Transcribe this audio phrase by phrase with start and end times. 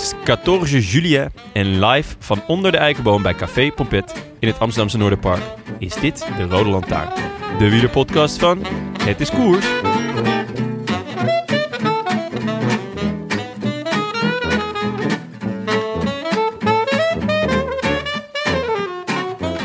[0.00, 4.98] Is 14 juli en live van onder de eikenboom bij Café Pompet in het Amsterdamse
[4.98, 5.42] Noorderpark
[5.78, 7.12] is dit de Rode Lantaarn.
[7.58, 8.64] De wielerpodcast van
[9.02, 9.66] Het is Koers.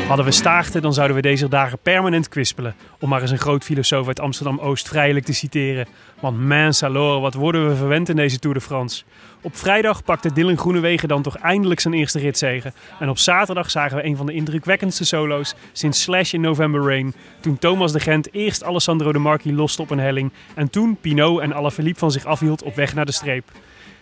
[0.07, 2.75] Hadden we staarten, dan zouden we deze dagen permanent kwispelen.
[2.99, 5.87] Om maar eens een groot filosoof uit Amsterdam-Oost vrijelijk te citeren.
[6.19, 9.03] Want mens alors, wat worden we verwend in deze Tour de France.
[9.45, 12.73] Op vrijdag pakte Dylan Groenewegen dan toch eindelijk zijn eerste ritzege.
[12.99, 17.13] En op zaterdag zagen we een van de indrukwekkendste solo's sinds Slash in November Rain.
[17.39, 20.31] Toen Thomas de Gent eerst Alessandro de Marchi loste op een helling.
[20.55, 23.51] En toen Pinot en Alaphilippe van zich afhield op weg naar de streep.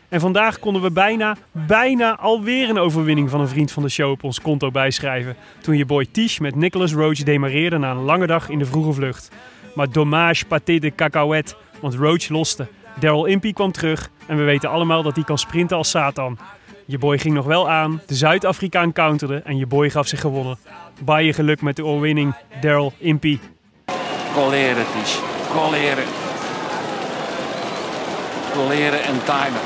[0.10, 4.12] En vandaag konden we bijna, bijna alweer een overwinning van een vriend van de show
[4.12, 5.36] op ons konto bijschrijven.
[5.62, 8.94] Toen je boy Tish met Nicholas Roach demareerde na een lange dag in de vroege
[8.94, 9.32] vlucht.
[9.76, 12.68] Maar dommage pâté de cacahuète, want Roach loste.
[13.00, 16.38] Daryl Impey kwam terug en we weten allemaal dat hij kan sprinten als Satan.
[16.86, 20.58] Je boy ging nog wel aan, de Zuid-Afrikaan counterde en je boy gaf zich gewonnen.
[21.06, 23.40] Je geluk met de overwinning, Daryl Impey.
[24.34, 25.20] Colleren, Ties.
[25.52, 26.06] Colleren.
[28.54, 29.62] Colleren en timen.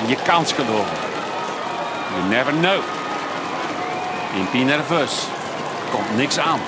[0.00, 0.96] En je kans geloven.
[2.14, 2.80] You never know.
[4.36, 5.26] Impie nerveus.
[5.90, 6.60] Komt niks aan.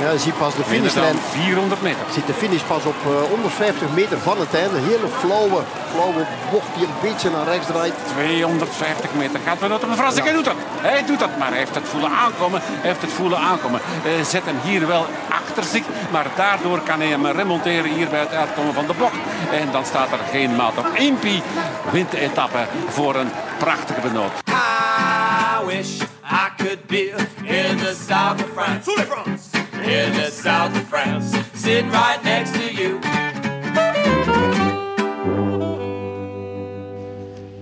[0.00, 1.16] Ja, je ziet pas de finishlijn.
[1.30, 2.00] 400 meter.
[2.06, 4.76] Je ziet de finish pas op eh, 150 meter van het einde.
[4.76, 5.62] Een hele flauwe,
[5.92, 7.94] flauwe bocht die een beetje naar rechts draait.
[8.12, 9.40] 250 meter.
[9.44, 10.20] Gaat we dat op de Frans?
[10.20, 10.54] Hij doet dat.
[10.80, 12.60] Hij doet dat, maar hij heeft het voelen aankomen.
[12.64, 13.80] Hij heeft het voelen aankomen.
[14.04, 15.84] Eh, zet hem hier wel achter zich.
[16.10, 19.18] Maar daardoor kan hij hem remonteren hier bij het uitkomen van de bocht.
[19.52, 20.86] En dan staat er geen maat op.
[20.94, 21.42] Impie
[21.90, 24.32] wint de etappe voor een prachtige benoot.
[24.48, 29.55] I wish I could be in the south of France.
[29.86, 31.36] In the south of France.
[31.54, 32.98] Sitting right next to you.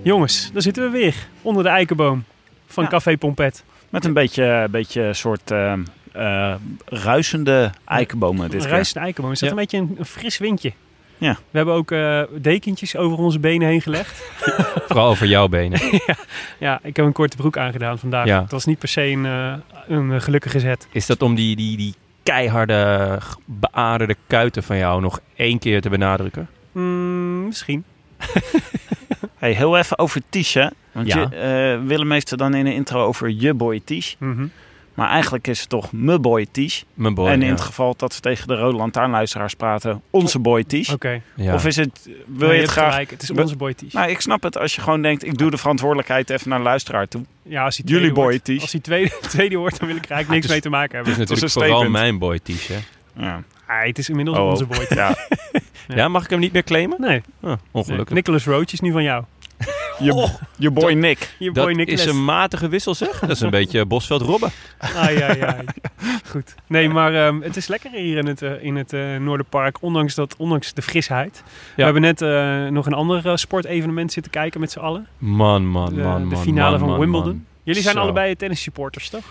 [0.03, 2.23] Jongens, daar zitten we weer, onder de eikenboom
[2.67, 2.89] van Ja.
[2.89, 3.63] Café Pompet.
[3.89, 5.73] Met een beetje, beetje soort eh,
[6.13, 6.55] eh,
[6.85, 9.31] ruisende eikenbomen dit ruisende eikenboom.
[9.31, 9.55] Is dat Ja.
[9.55, 10.71] een beetje een, een fris windje?
[11.17, 11.33] Ja.
[11.51, 14.23] We hebben ook eh, dekentjes over onze benen heen gelegd.
[14.87, 15.79] Vooral over jouw benen.
[16.59, 18.25] ja, ik heb een korte broek aangedaan vandaag.
[18.25, 18.41] Ja.
[18.41, 19.23] Het was niet per se een,
[19.87, 20.87] een gelukkige zet.
[20.91, 21.93] Is dat om die, die, die
[22.25, 26.49] keiharde, beaderde kuiten van jou nog één keer te benadrukken?
[26.71, 27.83] Mm, misschien.
[29.37, 30.67] Hey, heel even over Tish, hè?
[30.91, 31.19] Want Ja.
[31.19, 34.13] je, eh, Willem heeft het dan in de intro over je boy Tish.
[34.17, 34.45] Mhm.
[34.95, 36.81] Maar eigenlijk is het toch me boy Tish.
[36.93, 37.27] Mijn boy.
[37.29, 37.51] en in ja.
[37.53, 40.89] het geval dat we tegen de Rode Lantaarnluisteraars praten, onze boy Tish.
[40.93, 41.21] Oké.
[41.35, 41.53] Ja.
[41.53, 42.91] Of is het, wil Nee, je het graag...
[42.91, 43.09] gelijk.
[43.09, 43.93] Het is onze boy Tish.
[43.93, 46.63] Nou, ik snap het als je gewoon denkt, ik doe de verantwoordelijkheid even naar de
[46.63, 47.23] luisteraar toe.
[47.43, 48.61] ja, als hij jullie tweede boy Tish.
[48.61, 50.97] Als hij tweede, tweede wordt, dan wil ik er eigenlijk niks het mee te maken
[50.97, 51.23] Het hebben.
[51.23, 52.01] is natuurlijk vooral statement.
[52.01, 52.67] mijn boy, Ties.
[52.67, 52.77] Hè?
[53.25, 53.43] Ja.
[53.67, 54.97] Ah, het is inmiddels Oh, onze boy Tish.
[54.97, 55.15] Ja.
[55.87, 56.07] Ja.
[56.07, 57.01] mag ik hem niet meer claimen?
[57.01, 57.57] Nee, Oh, nee.
[57.71, 58.15] ongelukkig.
[58.15, 59.23] Nicholas Roach is nu van jou.
[59.99, 61.35] Je, je boy Nick.
[61.39, 61.99] Je dat boy Nicholas.
[61.99, 63.19] is een matige wissel, zeg.
[63.19, 64.51] Dat is een beetje Bosveld Robben.
[64.77, 65.63] Ai, ai, ai.
[66.31, 66.55] Goed.
[66.67, 70.15] Nee, maar ehm, het is lekker hier in het, eh, in het eh, Noorderpark, ondanks,
[70.15, 71.43] dat, ondanks de frisheid.
[71.75, 75.07] We hebben net eh, nog een ander sportevenement zitten kijken met z'n allen.
[75.17, 77.27] Man, man, De, man, de finale man, van Wimbledon.
[77.27, 77.45] man.
[77.63, 78.01] Jullie zijn Zo.
[78.01, 79.23] allebei tennissupporters, toch?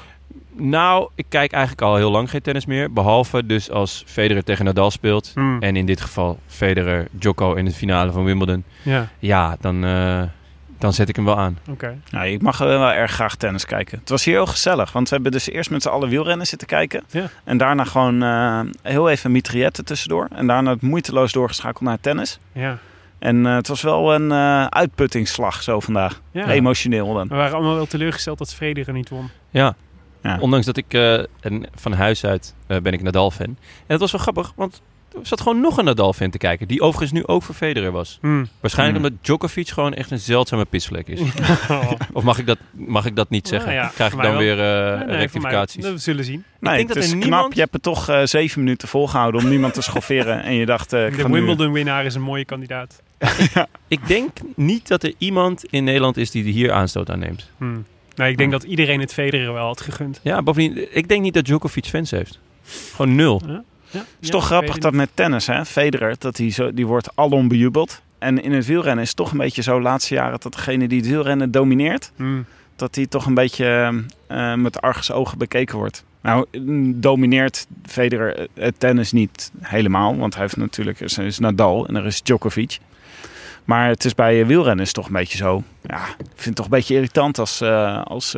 [0.57, 2.93] Nou, ik kijk eigenlijk al heel lang geen tennis meer.
[2.93, 5.31] Behalve dus als Federer tegen Nadal speelt.
[5.35, 5.63] Hmm.
[5.63, 8.65] En in dit geval Federer, Djoko in de finale van Wimbledon.
[8.83, 10.23] Ja, Ja, dan, eh,
[10.79, 11.59] dan zet ik hem wel aan.
[11.71, 11.99] oké.
[12.11, 13.99] Nou, ik mag wel erg graag tennis kijken.
[13.99, 16.69] Het was hier heel gezellig, want we hebben dus eerst met z'n allen wielrennen zitten
[16.69, 17.05] kijken.
[17.11, 17.29] Ja.
[17.45, 20.29] En daarna gewoon eh, heel even mitrailletten tussendoor.
[20.35, 22.39] En daarna het moeiteloos doorgeschakeld naar tennis.
[22.53, 22.79] Ja.
[23.19, 26.21] En eh, het was wel een eh, uitputtingsslag zo vandaag.
[26.31, 26.49] Ja.
[26.49, 27.29] Emotioneel dan.
[27.29, 29.31] We waren allemaal wel teleurgesteld dat Federer niet won.
[29.51, 29.75] Ja,
[30.23, 30.39] Ja.
[30.41, 33.47] ondanks dat ik eh, en van huis uit eh, ben ik Nadal-fan.
[33.47, 33.57] En
[33.87, 34.83] dat was wel grappig, want
[35.23, 36.69] zat gewoon nog een Nadal-fan te kijken.
[36.69, 38.19] Die overigens nu ook voor Federer was.
[38.21, 38.49] Hmm.
[38.61, 39.07] Waarschijnlijk Hmm.
[39.07, 41.21] omdat Djokovic gewoon echt een zeldzame pisvlek is.
[42.13, 43.71] Of mag ik dat, mag ik dat niet zeggen?
[43.73, 44.83] Nou ja, Krijg ik dan weer wel.
[44.85, 45.83] eh, Nee, nee, voor rectificaties?
[45.83, 46.45] mij- we zullen zien.
[46.61, 47.31] Nee, denk dat het is er knap.
[47.31, 50.43] niemand- Je hebt het toch eh, zeven minuten volgehouden om niemand te schofferen.
[50.43, 53.03] En je dacht, eh, ik De Wimbledon-winnaar is een mooie kandidaat.
[53.89, 57.51] Ik denk niet dat er iemand in Nederland is die hier aanstoot aan neemt.
[57.59, 57.85] Hmm.
[58.17, 60.21] Nee, ik denk dat iedereen het Federer wel had gegund.
[60.23, 62.39] Ja, bovendien, ik denk niet dat Djokovic fans heeft.
[62.95, 63.43] Gewoon nul.
[63.47, 63.63] Ja,
[63.99, 67.49] Het is toch grappig dat met tennis, hè, Federer, dat die, zo, die wordt alom
[67.49, 68.03] bejubeld.
[68.19, 70.89] En in het wielrennen is het toch een beetje zo, de laatste jaren, dat degene
[70.89, 72.45] die het wielrennen domineert, Hmm.
[72.77, 73.95] dat die toch een beetje
[74.27, 76.05] eh, met argusogen bekeken wordt.
[76.23, 76.47] Nou,
[77.01, 81.97] domineert Federer eh, het tennis niet helemaal, want hij heeft natuurlijk er is, Nadal en
[81.97, 82.79] er is Djokovic.
[83.65, 85.63] Maar het is bij wielrennen is toch een beetje zo.
[85.83, 88.37] Ja, ik vind het toch een beetje irritant als, eh, als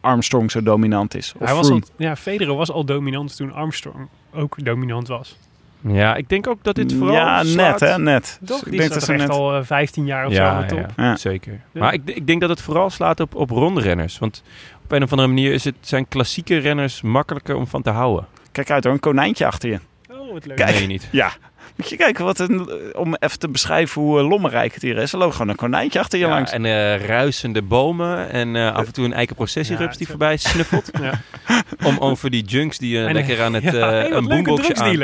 [0.00, 1.32] Armstrong zo dominant is.
[1.38, 5.36] Of Hij was al, ja, Federer was al dominant toen Armstrong ook dominant was.
[5.80, 8.38] Ja, ik denk ook dat dit vooral Ja, slaat- net hè, net.
[8.44, 8.60] Toch?
[8.60, 9.30] Dus Die ik denk dat ze echt net...
[9.30, 10.78] al eh, 15 jaar of zo aan de top.
[10.96, 11.16] ja, Ja.
[11.16, 11.52] zeker.
[11.52, 11.80] Ja.
[11.80, 14.18] Maar ik, ik denk dat het vooral slaat op, op rondrenners.
[14.18, 14.42] Want
[14.84, 18.26] op een of andere manier is het, zijn klassieke renners makkelijker om van te houden.
[18.52, 19.78] Kijk uit hoor, een konijntje achter je.
[20.10, 20.56] Oh, wat leuk.
[20.56, 20.74] Kijk.
[20.74, 21.08] Nee, niet.
[21.12, 21.32] Ja.
[21.80, 25.12] Moet je kijken wat een, om even te beschrijven hoe eh, lommerrijk het hier is.
[25.12, 26.52] Er loopt gewoon een konijntje achter je Ja, langs.
[26.52, 30.90] en eh, ruisende bomen en eh, af en toe een eikenprocessierups Ja, die voorbij snuffelt.
[31.00, 31.12] Ja.
[31.84, 34.98] Om over die junks die En, lekker aan het hey, een leuke boomboxje aan, die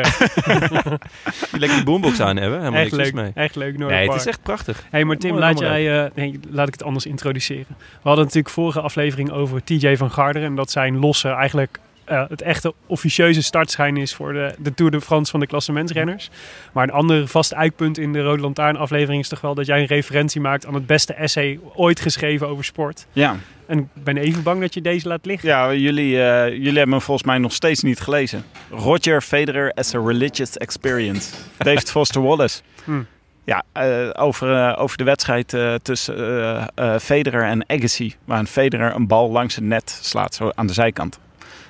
[1.59, 2.59] lekker die boombox aan hebben.
[2.59, 3.31] Helemaal Echt niks leuk, mee.
[3.35, 3.79] echt leuk.
[3.79, 4.85] Nee, het is echt prachtig.
[4.91, 7.67] Hey, maar Tim, laat, jij, eh, nee, laat ik het anders introduceren.
[7.69, 10.49] We hadden natuurlijk vorige aflevering over TJ van Garderen.
[10.49, 14.91] En dat zijn losse, eigenlijk eh, het echte officieuze startschijn is voor de, de Tour
[14.91, 16.31] de France van de klassementsrenners.
[16.73, 19.81] Maar een ander vast eikpunt in de Rode Lantaarn aflevering is toch wel dat jij
[19.81, 23.07] een referentie maakt aan het beste essay ooit geschreven over sport.
[23.13, 23.37] Ja,
[23.67, 25.49] En ik ben even bang dat je deze laat liggen.
[25.49, 28.45] ja jullie, eh, jullie hebben hem volgens mij nog steeds niet gelezen.
[28.71, 31.35] Roger Federer as a Religious Experience.
[31.59, 32.61] David Foster Wallace.
[32.85, 33.07] Hmm.
[33.45, 36.71] Ja, eh, over, over de wedstrijd tussen
[37.01, 38.15] Federer en Agassi.
[38.25, 41.19] Waarin Federer een bal langs het net slaat, zo aan de zijkant.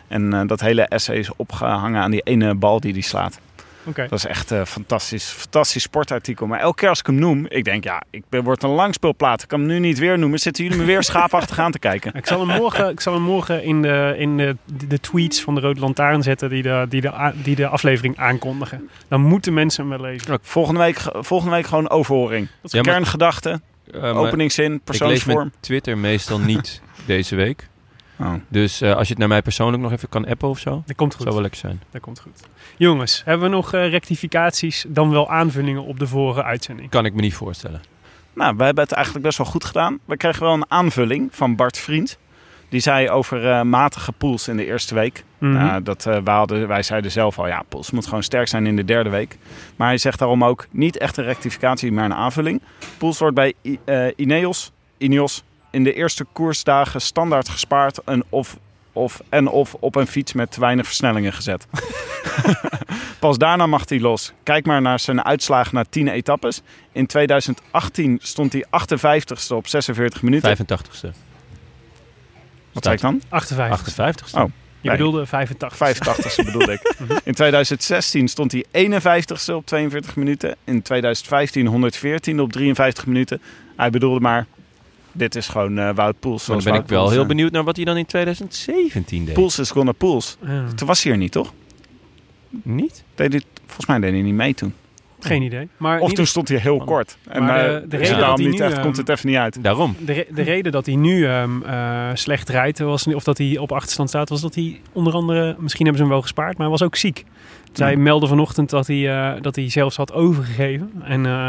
[0.08, 3.38] En eh, dat hele essay is opgehangen aan die ene bal die hij slaat.
[3.88, 4.06] Oké.
[4.08, 6.47] Dat is echt een fantastisch, fantastisch sportartikel.
[6.47, 9.43] Maar elke keer als ik hem noem, ik denk ja, ik ben, word een langspeelplaat.
[9.43, 10.38] Ik kan hem nu niet weer noemen.
[10.38, 12.12] Zitten jullie me weer schaapachtig aan te kijken?
[12.26, 14.56] Ik zal hem morgen, ik zal hem morgen in, de, in de,
[14.88, 18.88] de tweets van de Rode Lantaarn zetten die de, die, de, die de aflevering aankondigen.
[19.08, 20.38] Dan moeten mensen hem wel lezen.
[20.43, 22.49] Volgende week, volgende week gewoon overhoring.
[22.62, 23.61] Dat is Ja, Kerngedachte,
[23.93, 25.53] Eh, maar openingszin, ik lees persoonsvorm.
[25.61, 27.69] Twitter meestal niet deze week.
[28.18, 28.32] Oh.
[28.48, 30.96] Dus eh, als je het naar mij persoonlijk nog even kan appen of zo, Dat
[30.96, 31.22] komt goed.
[31.22, 31.82] zou wel lekker zijn.
[31.90, 32.40] Dat komt goed.
[32.76, 36.90] Jongens, hebben we nog eh, rectificaties, dan wel aanvullingen op de vorige uitzending?
[36.90, 37.80] Kan ik me niet voorstellen.
[38.34, 39.98] Nou, wij hebben het eigenlijk best wel goed gedaan.
[40.04, 42.18] We kregen wel een aanvulling van Bart Vriend.
[42.68, 45.24] Die zei over eh, matige pools in de eerste week.
[45.38, 48.66] Nou, dat, eh, wij, hadden, wij zeiden zelf al, ja, pools moet gewoon sterk zijn
[48.66, 49.38] in de derde week.
[49.76, 52.62] Maar hij zegt daarom ook niet echt een rectificatie, maar een aanvulling.
[52.98, 55.44] Pools wordt bij I- eh, Ineos, Ineos
[55.76, 58.56] in de eerste koersdagen standaard gespaard en of,
[58.93, 61.67] of, en of op een fiets met te weinig versnellingen gezet.
[63.19, 64.32] Pas daarna mag hij los.
[64.43, 66.62] Kijk maar naar zijn uitslagen na 10 etappes.
[66.93, 70.56] In 2018 stond hij 58ste op 46 minuten.
[70.56, 71.08] 85ste.
[72.72, 73.22] Wat zei ik dan?
[73.29, 73.94] 58.
[73.94, 74.38] 58ste.
[74.40, 74.44] Oh.
[74.81, 74.96] Je Nee.
[74.96, 75.79] bedoelde 85.
[75.79, 76.94] 85ste bedoelde ik.
[77.25, 80.56] In 2016 stond hij 51ste op 42 minuten.
[80.64, 83.43] In 2015 114 op 53 minuten.
[83.76, 84.46] Hij bedoelde maar,
[85.16, 86.46] dit is gewoon eh Wout Poels.
[86.46, 89.24] Maar dan ben ik wel Poels, heel eh, benieuwd naar wat hij dan in 2017
[89.24, 89.34] deed.
[89.34, 90.36] Poels is gonna Poels.
[90.46, 91.52] Ja, Toen was hij er niet, toch?
[92.62, 93.04] Niet?
[93.14, 94.74] Deed hij, volgens mij deed hij niet mee toen.
[95.20, 95.69] geen idee.
[95.76, 97.19] Maar Of toen stond hij heel kort.
[97.29, 99.08] En Maar eh, de- de reden daarom dat hij niet nu, echt, ehm, komt het
[99.08, 99.62] even niet uit.
[99.62, 99.96] Daarom.
[100.05, 103.58] de, re- de reden dat hij nu ehm, eh, slecht rijdt, was, of dat hij
[103.58, 106.60] op achterstand staat, was dat hij onder andere, misschien hebben ze hem wel gespaard, maar
[106.67, 107.24] hij was ook ziek.
[107.72, 107.98] Zij Ja.
[107.98, 111.48] meldde vanochtend dat hij, eh, dat hij zelfs had overgegeven en, eh,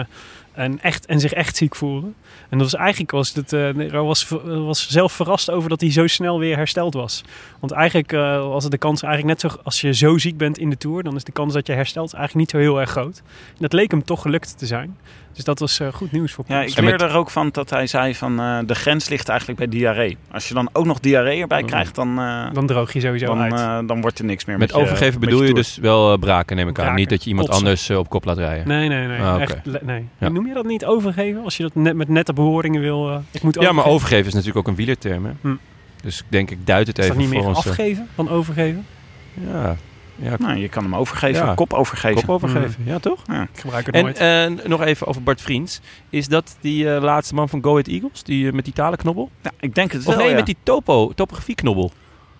[0.58, 2.08] en, echt, en zich echt ziek voelde.
[2.50, 5.82] En dat was eigenlijk was het, eh, hij was, ver- was zelf verrast over dat
[5.82, 7.24] hij zo snel weer hersteld was.
[7.60, 10.70] Want eigenlijk eh, was de kans eigenlijk net zo, als je zo ziek bent in
[10.70, 13.18] de Tour, dan is de kans dat je herstelt eigenlijk niet zo heel erg groot.
[13.50, 14.98] En dat leek hem toch gelukt te zijn.
[15.38, 16.72] Dus dat was eh, goed nieuws voor Ja, Poels.
[16.72, 19.29] ik En met- leerde er ook van dat hij zei van eh, de grens ligt
[19.29, 20.17] eigenlijk bij diarree.
[20.32, 21.67] Als je dan ook nog diarree erbij Oh.
[21.67, 23.53] krijgt, dan, eh, Dan droog je sowieso dan, uit.
[23.53, 26.17] eh, dan wordt er niks meer Met met, je- overgeven met bedoel je dus wel
[26.17, 26.96] braken, neem ik aan.
[26.96, 27.65] Niet dat je iemand kotsen.
[27.65, 28.67] anders op kop laat rijden.
[28.67, 29.22] Nee, nee, nee.
[29.22, 29.41] Ah.
[29.41, 30.08] Echt, nee.
[30.17, 30.29] Ja.
[30.29, 31.44] Noem je dat niet overgeven?
[31.44, 33.10] Als je dat net met nette bewoordingen wil...
[33.10, 34.25] eh, ik moet Ja, maar overgeven.
[34.27, 35.25] is natuurlijk ook een wielerterm.
[35.25, 35.32] Hè?
[35.41, 35.56] Hm.
[36.01, 37.67] Dus ik denk, ik duid het Is dat even niet meer voor ons.
[37.67, 38.86] afgeven dan overgeven?
[39.51, 39.75] Ja,
[40.22, 41.54] ja Nou, je kan hem overgeven, Ja.
[41.54, 42.22] kop overgeven.
[42.26, 42.84] kop overgeven.
[42.86, 43.20] Ja, toch?
[43.54, 44.18] Ik gebruik het En nooit.
[44.18, 45.82] eh, nog even over Bart Vriends.
[46.10, 48.24] Is dat die eh, laatste man van Go Ahead Eagles?
[48.24, 49.30] Die eh, met die talenknobbel?
[49.42, 50.36] Ja, ik denk het Of wel, nee, ja.
[50.36, 51.92] met die topo, topografieknobbel.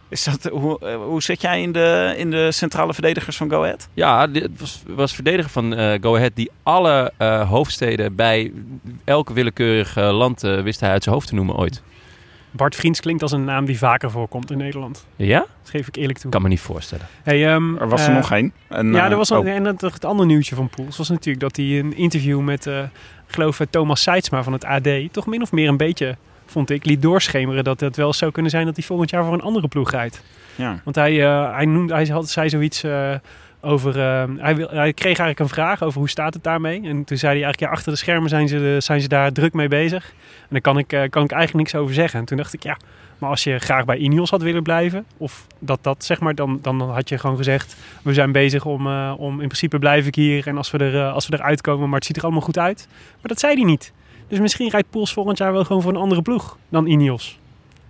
[0.10, 3.88] Is dat, hoe, hoe zit jij in de, in de centrale verdedigers van Go Ahead?
[3.94, 8.52] Ja, dit was, was verdediger van eh, Go Ahead die alle eh, hoofdsteden bij
[9.04, 11.82] elk willekeurig land wist hij uit zijn hoofd te noemen ooit.
[12.51, 15.06] Bart Vriends klinkt als een naam die vaker voorkomt in Nederland.
[15.16, 15.39] Ja?
[15.39, 16.32] Dat geef ik eerlijk toe.
[16.32, 17.06] Kan me niet voorstellen.
[17.24, 18.54] Hey, ehm, Er was er eh, nog één.
[18.68, 21.10] En, Ja, eh, er was een, oh, en het, het andere nieuwtje van Poels was
[21.10, 22.80] natuurlijk dat hij een interview met, eh,
[23.27, 26.70] ik geloof eh, Thomas Seidsma van het AD, toch min of meer een beetje, vond
[26.70, 29.42] ik, liet doorschemeren dat het wel zou kunnen zijn dat hij volgend jaar voor een
[29.42, 30.24] andere ploeg rijdt.
[30.56, 30.82] ja.
[30.84, 33.13] Want hij, eh, hij, noemde, hij had, zei zoiets eh,
[33.62, 36.82] over, eh, hij, wil, hij kreeg eigenlijk een vraag over hoe staat het daarmee.
[36.84, 39.54] En toen zei hij eigenlijk, ja, achter de schermen zijn ze, zijn ze daar druk
[39.54, 40.14] mee bezig.
[40.40, 42.20] En daar kan ik, eh, kan ik eigenlijk niks over zeggen.
[42.20, 42.78] En toen dacht ik, ja,
[43.18, 46.60] maar als je graag bij Ineos had willen blijven, of dat dat zeg maar, dan,
[46.62, 50.16] dan had je gewoon gezegd: we zijn bezig om, eh, om in principe blijf ik
[50.16, 52.42] hier en als we, er, eh, als we eruit komen, maar het ziet er allemaal
[52.42, 52.88] goed uit.
[52.90, 53.94] Maar dat zei hij niet.
[54.28, 57.40] Dus misschien rijdt Poels volgend jaar wel gewoon voor een andere ploeg dan Ineos.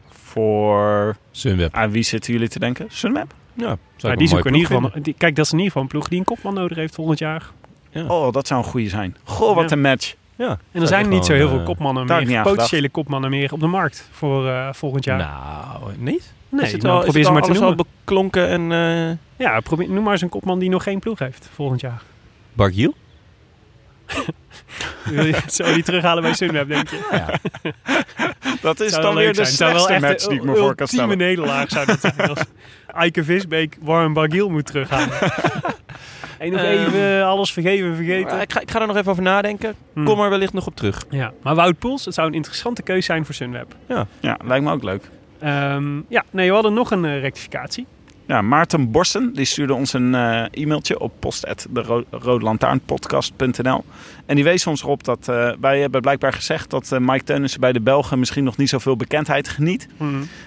[0.09, 1.15] Voor...
[1.31, 1.73] Sunweb.
[1.73, 2.85] Aan wie zitten jullie te denken?
[2.89, 3.33] Sunweb?
[3.57, 5.01] Ja, zou Ja, ik die zoeken in ieder geval.
[5.01, 7.19] Die, kijk, dat is in ieder geval een ploeg die een kopman nodig heeft volgend
[7.19, 7.49] jaar.
[7.93, 9.17] Oh, dat zou een goede zijn.
[9.23, 9.75] Goh, wat Ja.
[9.75, 10.15] een match.
[10.35, 10.57] Ja.
[10.71, 13.67] En er zijn niet zo heel veel eh, kopmannen meer, potentiële kopmannen meer op de
[13.67, 15.17] markt voor eh, volgend jaar.
[15.17, 16.33] Nou, niet?
[16.49, 18.47] nee, is het nou, al, probeer is ze het maar al te alles al beklonken
[18.49, 18.71] en...
[18.71, 22.01] eh Ja, probeer, noem maar eens een kopman die nog geen ploeg heeft volgend jaar.
[22.53, 22.93] Bargiel?
[25.15, 26.99] Wil je zo die terughalen bij Sunweb, denk je?
[28.61, 30.67] Dat is Zou dan weer de slechtste echt match een die ik me voor kan
[30.67, 31.17] ultieme stellen.
[31.17, 32.39] nederlaag zou dat zijn als
[32.87, 35.17] Eike Visbeek Warren Bargiel moet terughalen.
[36.37, 38.31] en nog even alles vergeven en vergeten.
[38.31, 39.75] Maar ik, ga, ik ga er nog even over nadenken.
[39.93, 40.05] Hmm.
[40.05, 41.05] Kom er wellicht nog op terug.
[41.09, 43.75] Ja, maar Wout Poels, het zou een interessante keuze zijn voor Sunweb.
[44.19, 45.03] Ja, lijkt me ook leuk.
[45.39, 47.85] Ehm, ja, nee, we hadden nog een eh, rectificatie.
[48.27, 52.05] Ja, Maarten Borsten die stuurde ons een eh, e-mailtje op post.de
[54.25, 57.59] En die wees ons erop dat eh, wij hebben blijkbaar gezegd dat eh, Mike Teunissen
[57.59, 59.87] bij de Belgen misschien nog niet zoveel bekendheid geniet.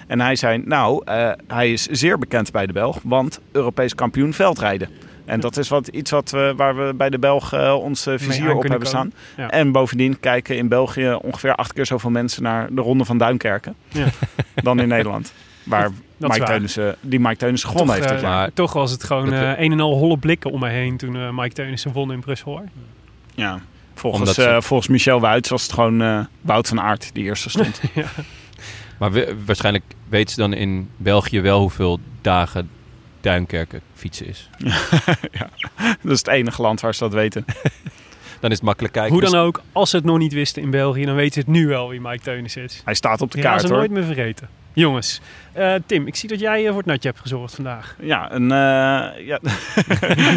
[0.07, 1.01] En hij zei, nou,
[1.47, 4.89] hij is zeer bekend bij de Belg, want Europees kampioen veldrijden.
[5.25, 8.55] En dat is wat, iets wat we, waar we bij de Belg eh, ons vizier
[8.55, 8.87] op hebben komen.
[8.87, 9.13] staan.
[9.37, 9.49] Ja.
[9.49, 13.75] En bovendien kijken in België ongeveer acht keer zoveel mensen naar de Ronde van Duinkerken
[13.87, 14.07] Ja.
[14.63, 15.33] dan in Nederland.
[15.63, 16.51] Waar Dat is Mike.
[16.51, 18.37] Teunissen, die Mike Teunissen gewonnen toch, heeft eh, jaar.
[18.37, 20.97] Maar- toch was het gewoon Dat eh, een en al holle blikken om me heen
[20.97, 22.51] toen eh, Mike Teunissen won in Brussel.
[22.51, 22.63] Hoor.
[23.35, 23.61] Ja.
[23.95, 27.81] Volgens, eh, volgens Michel Wuits was het gewoon eh, Wout van Aert die eerste stond.
[28.99, 32.69] Maar we- waarschijnlijk weten ze dan in België wel hoeveel dagen
[33.21, 34.49] Duinkerken fietsen is.
[36.01, 37.45] dat is het enige land waar ze dat weten.
[38.39, 39.11] Dan is het makkelijk kijken.
[39.13, 41.47] Hoe dan ook, als ze het nog niet wisten in België, dan weten ze het
[41.47, 42.81] nu wel wie Mike Teunissen is.
[42.85, 43.77] Hij staat op de kaart ze hoor.
[43.77, 44.49] nooit meer vergeten.
[44.73, 45.21] Jongens,
[45.53, 47.95] eh, Tim, ik zie dat jij eh, voor het natje hebt gezorgd vandaag.
[47.99, 49.39] Ja, een, eh, ja.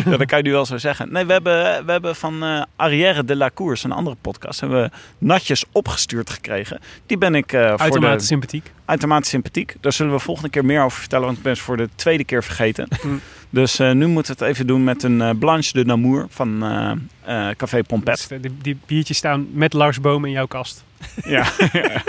[0.05, 1.13] ja, dat kan je nu wel zo zeggen.
[1.13, 4.83] Nee, we hebben, we hebben van eh Arrière de la Course, een andere podcast, hebben
[4.83, 6.81] we natjes opgestuurd gekregen.
[7.07, 8.73] Die ben ik eh voor Uitermate de, sympathiek.
[8.85, 9.77] uitermate sympathiek.
[9.81, 12.25] Daar zullen we volgende keer meer over vertellen, want ik ben ze voor de tweede
[12.25, 12.89] keer vergeten.
[13.05, 13.21] Mm.
[13.55, 17.49] Dus eh, nu moeten we het even doen met een Blanche de Namur van eh,
[17.49, 18.27] eh, Café Pompet.
[18.29, 20.85] Dus, die, die biertjes staan met Lars Boom in jouw kast.
[21.25, 21.47] Ja.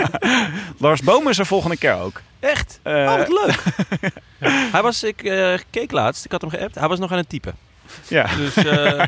[0.78, 2.22] Lars Boom is er volgende keer ook.
[2.40, 2.80] Echt?
[2.82, 3.62] Eh, oh, wat leuk.
[4.72, 6.74] Hij was, ik eh, keek laatst, ik had hem geappt.
[6.74, 7.54] Hij was nog aan het typen.
[8.08, 9.02] ja, Dus eh,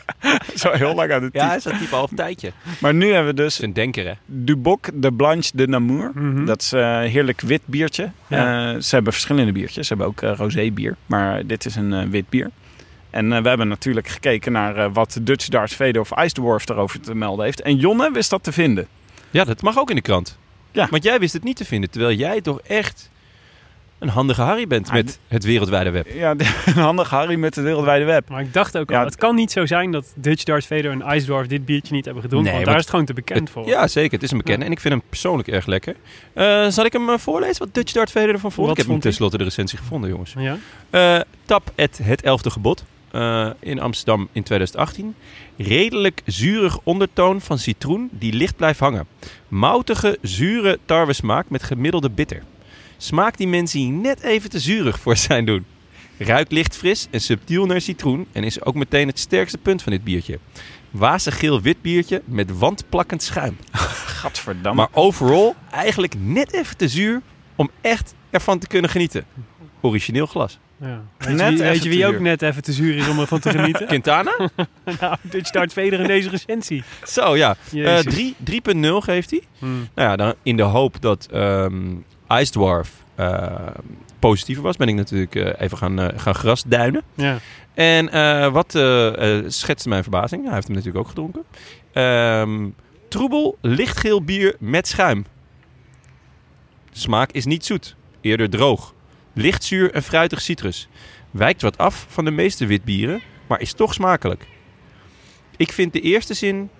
[0.62, 1.46] zo heel lang aan het ja, typen.
[1.48, 2.52] hij is aan het typen al een tijdje.
[2.78, 4.12] Maar nu hebben we dus een denker, hè?
[4.26, 6.10] Duboc de Blanche de Namur.
[6.14, 6.44] Mhm.
[6.44, 8.10] Dat is een heerlijk wit biertje.
[8.26, 8.72] Ja.
[8.74, 9.86] Eh, ze hebben verschillende biertjes.
[9.86, 10.96] Ze hebben ook rosé bier.
[11.06, 12.50] Maar dit is een eh, wit bier.
[13.12, 16.68] En eh, we hebben natuurlijk gekeken naar eh, wat Dutch Darts Vader of Ice Dwarf
[16.68, 17.60] erover te melden heeft.
[17.60, 18.86] En Jonne wist dat te vinden.
[19.30, 20.38] Ja, dat mag ook in de krant.
[20.72, 20.88] Ja.
[20.90, 23.10] Want jij wist het niet te vinden, terwijl jij toch echt
[24.02, 26.06] een handige Harry bent Ah, met het wereldwijde web.
[26.14, 26.30] Ja,
[26.66, 28.28] een handige Harry met het wereldwijde web.
[28.28, 30.90] Maar ik dacht ook Ja, al, het kan niet zo zijn dat Dutch Darth Vader
[30.90, 32.52] en Ice Dwarf dit biertje niet hebben gedronken.
[32.52, 33.66] Nee, want daar is het gewoon te bekend voor.
[33.66, 34.12] Ja, zeker.
[34.12, 34.64] Het is een bekende.
[34.64, 35.96] En ik vind hem persoonlijk erg lekker.
[36.32, 38.66] Eh, zal ik hem eh, voorlezen wat Dutch Dart Vader ervan vond?
[38.68, 40.34] Wat ik heb hem tenslotte de recensie gevonden, jongens.
[40.38, 40.56] Ja?
[40.90, 45.14] Eh, tap at het elfde gebod eh, in Amsterdam in 2018.
[45.56, 49.06] Redelijk zuurig ondertoon van citroen die licht blijft hangen.
[49.48, 52.42] Moutige, zure tarwesmaak met gemiddelde bitter.
[52.96, 55.64] Smaak die mensen net even te zuurig voor zijn doen.
[56.18, 59.92] Ruikt licht fris en subtiel naar citroen en is ook meteen het sterkste punt van
[59.92, 60.38] dit biertje.
[60.90, 63.56] Wazig geel wit biertje met wandplakkend schuim.
[64.20, 64.80] Gadverdamme.
[64.80, 67.22] Maar overal eigenlijk net even te zuur
[67.56, 69.24] om echt ervan te kunnen genieten.
[69.80, 70.58] Origineel glas.
[70.82, 71.02] Ja.
[71.18, 73.38] Weet, Net je, wie, weet je wie ook net even te zuur is om ervan
[73.40, 73.86] te genieten?
[73.86, 74.32] Quintana?
[75.00, 76.82] nou, Dutch Darth Vader in deze recensie.
[77.06, 77.50] Zo ja.
[77.50, 78.14] Eh, Jezus.
[78.14, 79.42] drie- 3.0 geeft hij.
[79.58, 79.88] Hmm.
[79.94, 81.74] Nou ja, dan in de hoop dat ehm
[82.28, 83.46] Ice Dwarf eh,
[84.18, 87.02] positiever was, ben ik natuurlijk eh, even gaan, eh, gaan grasduinen.
[87.14, 87.38] Ja.
[87.74, 90.44] En eh, wat eh, eh, schetste mijn verbazing?
[90.44, 91.42] Hij heeft hem natuurlijk ook gedronken.
[91.92, 92.68] Ehm,
[93.08, 95.24] troebel, lichtgeel bier met schuim.
[96.92, 98.94] De smaak is niet zoet, eerder droog.
[99.32, 100.88] Licht zuur en fruitig citrus.
[101.30, 104.46] Wijkt wat af van de meeste witbieren, maar is toch smakelijk.
[105.56, 106.70] Ik vind de eerste zin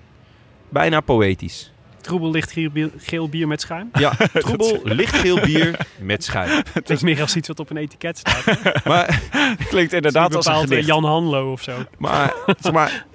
[0.69, 1.73] bijna poëtisch.
[2.01, 3.89] Troebel lichtgeel bier, geel bier met schuim.
[3.93, 6.63] Ja, troebel, lichtgeel bier met schuim.
[6.73, 8.85] Het is meer als iets wat op een etiket staat.
[8.85, 9.23] Maar,
[9.69, 10.87] Klinkt inderdaad als een eh, gedicht.
[10.87, 11.85] Jan Hanlo of zo.
[11.99, 13.07] maar, zeg maar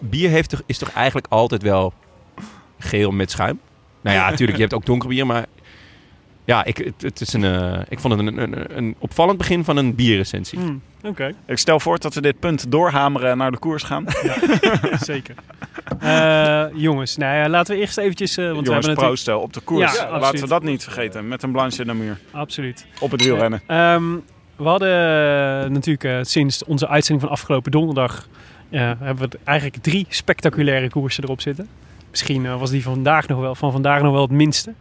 [0.00, 1.92] bier heeft toch, is toch eigenlijk altijd wel
[2.78, 3.60] geel met schuim?
[4.00, 5.46] Nou ja, natuurlijk, je hebt ook donker bier, maar
[6.44, 9.64] ja, ik, het, het is een, eh, ik vond het een, een, een opvallend begin
[9.64, 10.58] van een bierrecensie.
[10.58, 14.04] Hmm, Oké, Ik stel voor dat we dit punt doorhameren en naar de koers gaan.
[15.00, 15.34] zeker.
[15.98, 18.36] Eh, jongens, nou ja, laten we eerst eventjes...
[18.36, 19.42] eh, want Jongens, we hebben natuurlijk...
[19.44, 19.96] op de koers.
[19.96, 21.28] Ja, Laten we dat niet vergeten.
[21.28, 22.18] Met een blanche in de muur.
[22.30, 22.86] Absoluut.
[23.00, 23.62] Op het wielrennen.
[23.66, 24.02] Ehm,
[24.56, 24.88] we hadden
[25.72, 28.28] natuurlijk eh, sinds onze uitzending van afgelopen donderdag...
[28.70, 31.68] eh, hebben we eigenlijk drie spectaculaire koersen erop zitten.
[32.10, 34.72] Misschien was die vandaag nog wel, van vandaag nog wel het minste.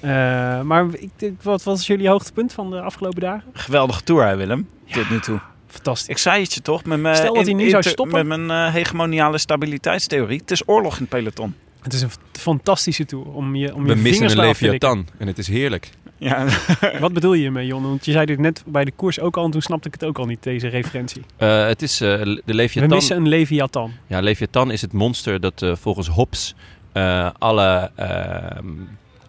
[0.00, 3.44] Eh, maar ik, wat was jullie hoogtepunt van de afgelopen dagen?
[3.52, 4.68] Geweldige tour, hè, Willem.
[4.92, 5.40] Tot nu toe.
[5.66, 6.08] Fantastisch.
[6.08, 8.26] Ik zei het je toch, met mijn, Stel dat hij nu zou stoppen.
[8.26, 10.40] Met mijn eh, hegemoniale stabiliteitstheorie.
[10.40, 11.54] Het is oorlog in het peloton.
[11.80, 14.40] Het is een fantastische tour om je, om We je missen vingers een.
[14.40, 15.90] Leviathan en het is heerlijk.
[16.20, 16.46] Ja,
[17.00, 17.82] Wat bedoel je ermee, Jon?
[17.82, 20.04] Want je zei dit net bij de koers ook al en toen snapte ik het
[20.04, 21.22] ook al niet, deze referentie.
[21.36, 22.96] Eh, het is eh, de We Leviathan.
[22.96, 23.92] missen een Leviathan.
[24.06, 26.54] Ja, Leviathan is het monster dat volgens Hobbes
[26.92, 28.66] eh, alle, ehm,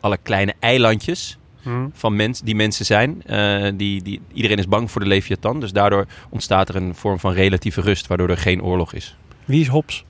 [0.02, 1.88] alle kleine eilandjes Hm.
[1.94, 5.60] van mens, die mensen zijn, eh, die, die, iedereen is bang voor de Leviathan.
[5.60, 9.16] Dus daardoor ontstaat er een vorm van relatieve rust, waardoor er geen oorlog is.
[9.46, 10.06] Wie is Hobbes?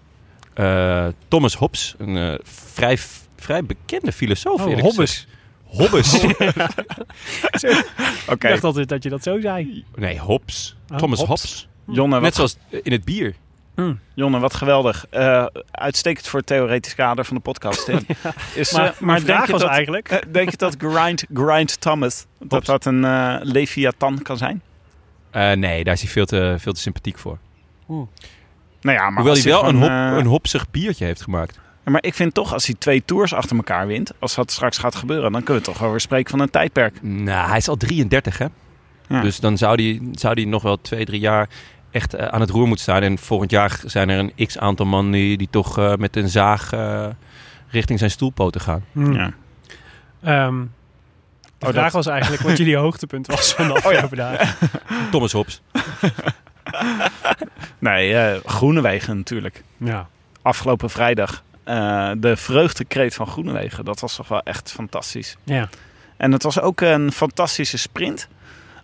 [0.54, 2.98] Eh, Thomas Hobbes, een eh, vrij,
[3.36, 4.66] vrij bekende filosoof.
[4.66, 5.28] Oh, Hobbes.
[5.64, 6.14] Hobbes.
[8.28, 8.34] oké.
[8.34, 9.86] Ik dacht altijd dat je dat zo zei.
[9.96, 10.76] nee, Hobbes.
[10.92, 11.42] Oh, Thomas Hobbes.
[11.42, 11.68] Hobbes.
[11.96, 13.36] Jonne, Net zoals in het bier.
[14.13, 15.06] Jonne, wat geweldig.
[15.10, 17.88] Eh, uitstekend voor het theoretisch kader van de podcast.
[18.56, 20.10] Is, Maar, eh, maar denk vraag je was dat, eigenlijk...
[20.10, 23.01] eh, denk je dat Grind, Grind Thomas, dat dat een
[23.44, 24.62] Leviathan kan zijn?
[25.32, 27.38] Eh, nee, daar is hij veel te, veel te sympathiek voor.
[27.88, 28.08] Nou
[28.98, 31.60] ja, maar Hoewel hij wel een, hop, een hopsig biertje heeft gemaakt.
[31.84, 34.96] Maar ik vind toch, als hij twee tours achter elkaar wint, als dat straks gaat
[34.96, 37.01] gebeuren, dan kunnen we toch wel weer spreken van een tijdperk.
[37.01, 38.46] Nou, hij is al 33, hè?
[39.08, 39.22] Ja.
[39.22, 41.50] Dus dan zou hij, zou die nog wel twee, drie jaar
[41.92, 43.02] echt eh, aan het roer moeten staan.
[43.02, 46.74] En volgend jaar zijn er een x-aantal man die, die toch eh, met een zaag
[46.74, 47.08] eh,
[47.70, 48.84] richting zijn stoelpoten gaan.
[48.92, 49.12] Hm.
[49.14, 49.34] Ja.
[50.24, 50.60] Ehm,
[51.58, 54.70] de Oh, vraag dat- was eigenlijk wat jullie hoogtepunt was van de afgelopen dagen.
[55.12, 55.62] Thomas Hobbes.
[57.80, 59.64] Nee, eh Groenewegen natuurlijk.
[59.77, 60.08] Ja.
[60.42, 61.44] Afgelopen vrijdag.
[61.64, 63.86] eh, de vreugdekreet van Groenewegen.
[63.86, 65.38] Dat was toch wel echt fantastisch.
[65.44, 65.70] ja.
[66.18, 68.27] En het was ook een fantastische sprint.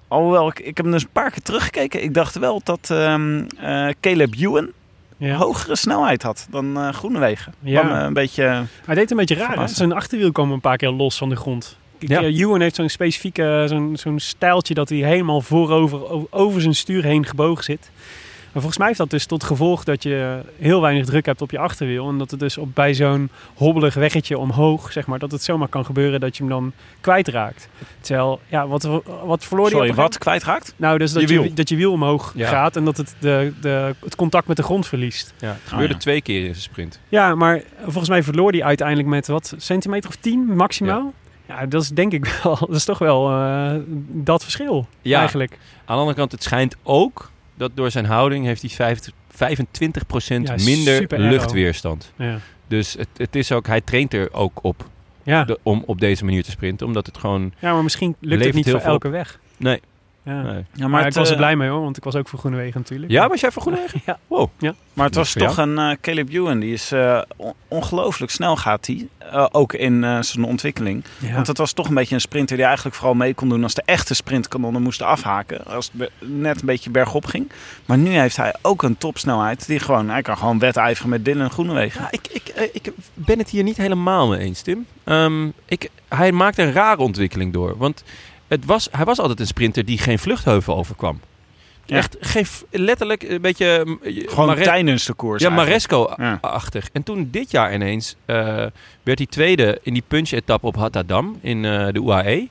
[0.07, 2.03] Alhoewel, ik, ik heb hem dus een paar keer teruggekeken.
[2.03, 4.69] Ik dacht wel dat ehm, eh, Caleb Ewan
[5.17, 5.35] ja.
[5.35, 7.53] hogere snelheid had dan eh Groenewegen.
[7.59, 7.81] Ja.
[7.81, 8.63] Kwam, eh, een beetje...
[8.85, 9.59] Hij deed een beetje raar.
[9.59, 9.67] Hè?
[9.67, 11.77] Zijn achterwiel kwam een paar keer los van de grond.
[11.99, 12.21] Ik- Ja.
[12.23, 17.25] Ewan heeft zo'n specifieke, zo'n zo'n stijltje dat hij helemaal voorover over zijn stuur heen
[17.25, 17.89] gebogen zit.
[18.57, 21.51] Maar volgens mij heeft dat dus tot gevolg dat je heel weinig druk hebt op
[21.51, 22.09] je achterwiel.
[22.09, 25.67] En dat het dus op, bij zo'n hobbelig weggetje omhoog, zeg maar, dat het zomaar
[25.67, 27.69] kan gebeuren dat je hem dan kwijtraakt.
[28.01, 28.83] Terwijl, ja, wat,
[29.23, 30.73] wat verloor hij Sorry, op een wat kwijtraakt?
[30.77, 31.53] Nou, dus dat Je je, wiel.
[31.53, 32.49] dat je wiel omhoog Ja.
[32.49, 35.33] gaat en dat het de, de, het contact met de grond verliest.
[35.39, 35.99] Ja, het gebeurde ja.
[35.99, 36.99] twee keer in zijn sprint.
[37.09, 41.13] Ja, maar volgens mij verloor hij uiteindelijk met wat centimeter of 10 maximaal.
[41.47, 43.71] Ja, dat is denk ik wel, dat is toch wel eh,
[44.07, 45.19] dat verschil Ja.
[45.19, 45.51] eigenlijk.
[45.51, 49.37] Aan de andere kant, het schijnt ook dat door zijn houding heeft hij 50 25%
[50.27, 52.11] Ja, minder luchtweerstand.
[52.15, 54.89] Ja, Dus het, het is ook, hij traint er ook op
[55.23, 55.43] ja.
[55.43, 56.87] de- om op deze manier te sprinten.
[56.87, 57.53] Omdat het gewoon...
[57.59, 59.39] ja maar misschien lukt het niet voor elke weg.
[59.57, 59.81] Nee.
[60.27, 60.41] Ja.
[60.41, 60.65] nee.
[60.73, 62.79] Ja, Maar, ik was er eh, blij mee hoor, want ik was ook voor Groenewegen
[62.79, 63.11] natuurlijk.
[63.11, 64.01] Ja, was jij voor Groenewegen?
[64.05, 64.19] Ja.
[64.27, 64.49] Wow.
[64.93, 66.59] Maar het was toch een eh, Caleb Ewan.
[66.59, 69.07] Die is eh, on- ongelooflijk snel gaat hij.
[69.17, 71.03] Eh, ook in eh, zijn ontwikkeling.
[71.19, 71.33] Ja.
[71.33, 73.73] Want het was toch een beetje een sprinter die eigenlijk vooral mee kon doen als
[73.73, 75.65] de echte sprintkanonnen moesten afhaken.
[75.65, 77.51] Als het net een beetje bergop ging.
[77.85, 79.67] Maar nu heeft hij ook een topsnelheid.
[79.67, 82.01] Die gewoon, hij kan gewoon wedijveren met Dylan Groenewegen.
[82.01, 84.85] Ja, ik, ik, ik ben het hier niet helemaal mee eens, Tim.
[85.03, 87.77] Ehm, ik, hij maakt een rare ontwikkeling door.
[87.77, 88.03] Want
[88.47, 91.19] het was, hij was altijd een sprinter die geen vluchtheuvel overkwam.
[91.85, 91.95] Ja.
[91.97, 93.81] Echt geen, letterlijk een beetje...
[93.85, 95.49] mm, je- Gewoon Mare- tijdens de koers Ja.
[95.49, 96.89] Maresco-achtig.
[96.93, 98.35] En toen dit jaar ineens eh,
[99.03, 102.47] werd hij tweede in die punch-etappe op Hattadam in eh, de UAE.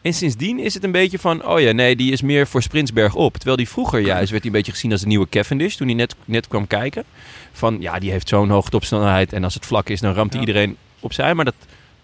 [0.00, 2.92] En sindsdien is het een beetje van, oh ja, nee, die is meer voor sprints
[2.92, 3.34] bergop.
[3.34, 5.96] Terwijl die vroeger juist werd hij een beetje gezien als de nieuwe Cavendish, toen hij
[5.96, 7.04] net, net kwam kijken.
[7.52, 10.40] Van, ja, die heeft zo'n hoge topsnelheid en als het vlak is, dan ramt hij
[10.42, 10.46] Ja.
[10.46, 11.34] iedereen opzij.
[11.34, 11.54] Maar dat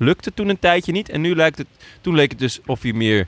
[0.03, 1.09] lukte toen een tijdje niet.
[1.09, 1.67] En nu lijkt het,
[2.01, 3.27] toen leek het dus of hij meer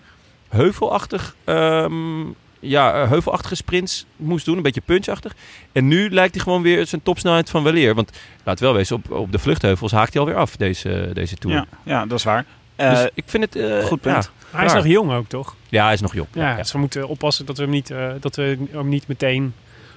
[0.48, 2.22] heuvelachtig, ehm,
[2.60, 5.34] ja, eh, heuvelachtige sprints moest doen, een beetje punchachtig.
[5.72, 7.94] En nu lijkt hij gewoon weer zijn topsnelheid van weleer.
[7.94, 8.10] Want
[8.44, 11.56] laat wel wezen, op, op de vluchtheuvels haakt hij alweer af, deze, deze Tour.
[11.56, 12.44] Ja, ja, dat is waar.
[12.76, 13.56] Eh, dus ik vind het...
[13.56, 14.30] eh, goed punt.
[14.52, 14.56] ja.
[14.56, 15.56] Hij is nog jong ook, toch?
[15.68, 16.28] Ja, hij is nog jong.
[16.32, 19.54] Ja, dus we moeten oppassen dat we hem niet, eh, dat we hem niet meteen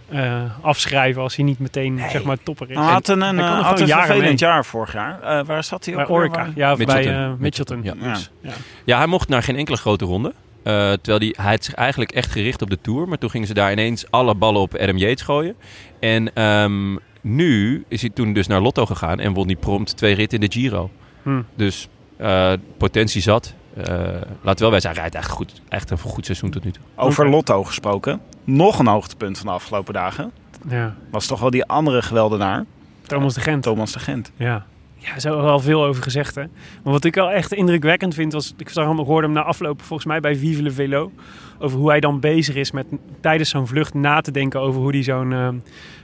[0.10, 2.76] eh, afschrijven als hij niet meteen zeg maar topper is.
[2.76, 4.50] Hij had een, een, Hij kan eh, had een jaren vervelend mee.
[4.50, 5.22] jaar vorig jaar.
[5.22, 6.16] Eh, waar zat hij ook Bij?
[6.16, 7.36] Orica, Waar- ja, bij Mitchelton.
[7.40, 7.84] Mitchelton.
[7.84, 7.94] Ja.
[8.02, 8.16] Ja.
[8.42, 8.52] Ja.
[8.86, 10.34] Ja, hij mocht naar geen enkele grote ronde.
[10.64, 13.08] Eh, terwijl hij, hij had zich eigenlijk echt gericht op de Tour.
[13.08, 15.56] Maar toen gingen ze daar ineens alle ballen op Adam Yates gooien.
[16.00, 20.16] En ehm, nu is hij toen dus naar Lotto gegaan en won hij prompt twee
[20.16, 20.90] ritten in de Giro.
[21.24, 21.42] Hm.
[21.56, 23.54] Dus eh, potentie zat.
[23.84, 23.96] Eh
[24.42, 26.84] laat wel wij zijn, hij rijdt echt, goed, echt een goed seizoen tot nu toe.
[26.96, 27.30] Over.
[27.30, 28.22] Lotto gesproken.
[28.48, 30.32] Nog een hoogtepunt van de afgelopen dagen.
[30.70, 30.96] ja.
[31.12, 32.66] Was toch wel die andere geweldenaar.
[33.02, 33.64] Thomas de Gent.
[33.64, 34.32] Thomas de Gent.
[34.36, 34.66] Ja.
[34.96, 36.44] Ja, er is er wel veel over gezegd, hè.
[36.84, 38.54] Maar wat ik wel echt indrukwekkend vind, was...
[38.58, 41.12] Ik zag hem, ik hoorde hem na afloop volgens mij bij Vive le Velo...
[41.60, 42.86] over hoe hij dan bezig is met
[43.22, 44.60] tijdens zo'n vlucht na te denken...
[44.60, 45.34] over hoe hij zo'n...
[45.34, 45.56] ehm,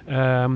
[0.05, 0.51] ehm,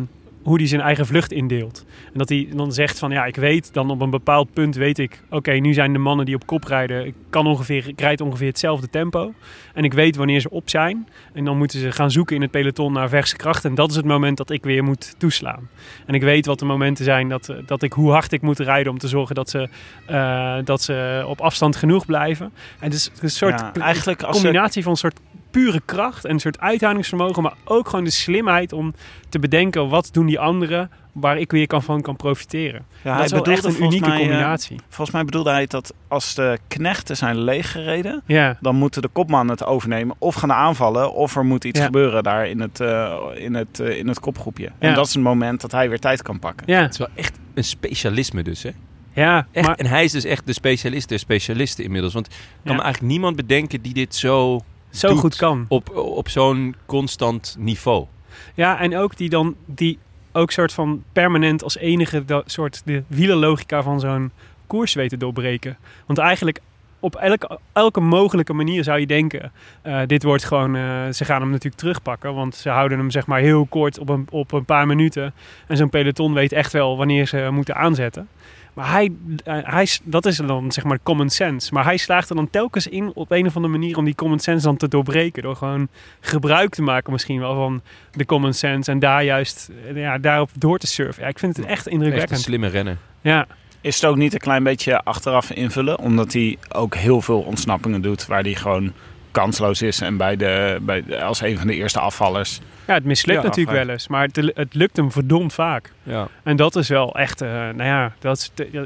[0.47, 1.86] hoe hij zijn eigen vlucht indeelt.
[2.05, 4.97] En dat hij dan zegt van ja, ik weet dan op een bepaald punt weet
[4.97, 8.21] ik, oké, nu zijn de mannen die op kop rijden, ik kan ongeveer, ik rijd
[8.21, 9.33] ongeveer hetzelfde tempo.
[9.73, 11.07] En ik weet wanneer ze op zijn.
[11.33, 13.65] En dan moeten ze gaan zoeken in het peloton naar verse kracht.
[13.65, 15.69] En dat is het moment dat ik weer moet toeslaan.
[16.05, 18.60] En ik weet wat de momenten zijn dat, eh, dat ik hoe hard ik moet
[18.60, 19.69] rijden om te zorgen dat ze,
[20.05, 22.45] eh, dat ze op afstand genoeg blijven.
[22.79, 25.19] En het is een soort Ja, eigenlijk combinatie van een soort
[25.63, 28.93] pure kracht en een soort uithoudingsvermogen, maar ook gewoon de slimheid om
[29.29, 32.85] te bedenken wat doen die anderen waar ik weer kan van kan profiteren.
[33.03, 34.79] Ja, dat hij is wel echt een unieke mij, eh, combinatie.
[34.89, 38.57] Volgens mij bedoelde hij dat als de knechten zijn leeggereden, ja.
[38.61, 41.85] dan moeten de kopman het overnemen of gaan aanvallen of er moet iets Ja.
[41.85, 44.63] gebeuren daar in het, eh, in het, eh, in het kopgroepje.
[44.63, 44.71] Ja.
[44.87, 46.67] En dat is het moment dat hij weer tijd kan pakken.
[46.73, 48.71] Ja, Het is wel echt een specialisme dus, hè?
[49.13, 52.13] ja, Echt, maar En hij is dus echt de specialist der specialisten inmiddels.
[52.13, 52.77] Want ik kan Ja.
[52.77, 55.65] me eigenlijk niemand bedenken die dit zo zo goed kan.
[55.67, 58.06] op, op zo'n constant niveau.
[58.54, 60.00] Ja, en ook die dan die
[60.32, 64.32] ook soort van permanent als enige dat soort de wielerlogica van zo'n
[64.67, 65.78] koers weten doorbreken.
[66.06, 66.60] Want eigenlijk
[67.00, 71.41] op elke, elke mogelijke manier zou je denken, eh, dit wordt gewoon, eh, ze gaan
[71.41, 74.65] hem natuurlijk terugpakken, want ze houden hem zeg maar heel kort op een, op een
[74.65, 75.34] paar minuten.
[75.67, 78.28] En zo'n peloton weet echt wel wanneer ze moeten aanzetten.
[78.77, 79.11] Maar hij,
[79.43, 81.73] eh, hij, dat is dan zeg maar common sense.
[81.73, 84.39] Maar hij slaagt er dan telkens in op een of andere manier om die common
[84.39, 85.43] sense dan te doorbreken.
[85.43, 85.87] Door gewoon
[86.19, 88.91] gebruik te maken misschien wel van de common sense.
[88.91, 91.23] En daar juist eh, ja, daarop door te surfen.
[91.23, 92.39] Ja, ik vind het echt Echt een indrukwekkend.
[92.39, 92.97] slimme renner.
[93.21, 93.47] Ja,
[93.81, 95.99] Is het ook niet een klein beetje achteraf invullen?
[95.99, 98.93] Omdat hij ook heel veel ontsnappingen doet waar hij gewoon
[99.41, 100.02] kansloos is.
[100.02, 102.60] En bij de, bij de- als een van de eerste afvallers.
[102.88, 104.08] ja, het mislukt Ja, natuurlijk wel eens.
[104.08, 105.91] Maar het, het lukt hem verdomd vaak.
[106.04, 106.28] Ja.
[106.43, 108.86] En dat is wel echt, eh, nou ja, dat is te- ja,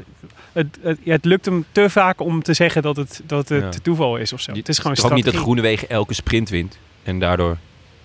[0.52, 3.74] het, het, ja, het lukt hem te vaak om te zeggen dat het, dat het
[3.74, 3.80] Ja.
[3.82, 4.52] toeval is of zo.
[4.52, 5.34] Het is gewoon ook niet dat.
[5.34, 6.78] Groenewegen elke sprint wint.
[7.02, 7.56] En daardoor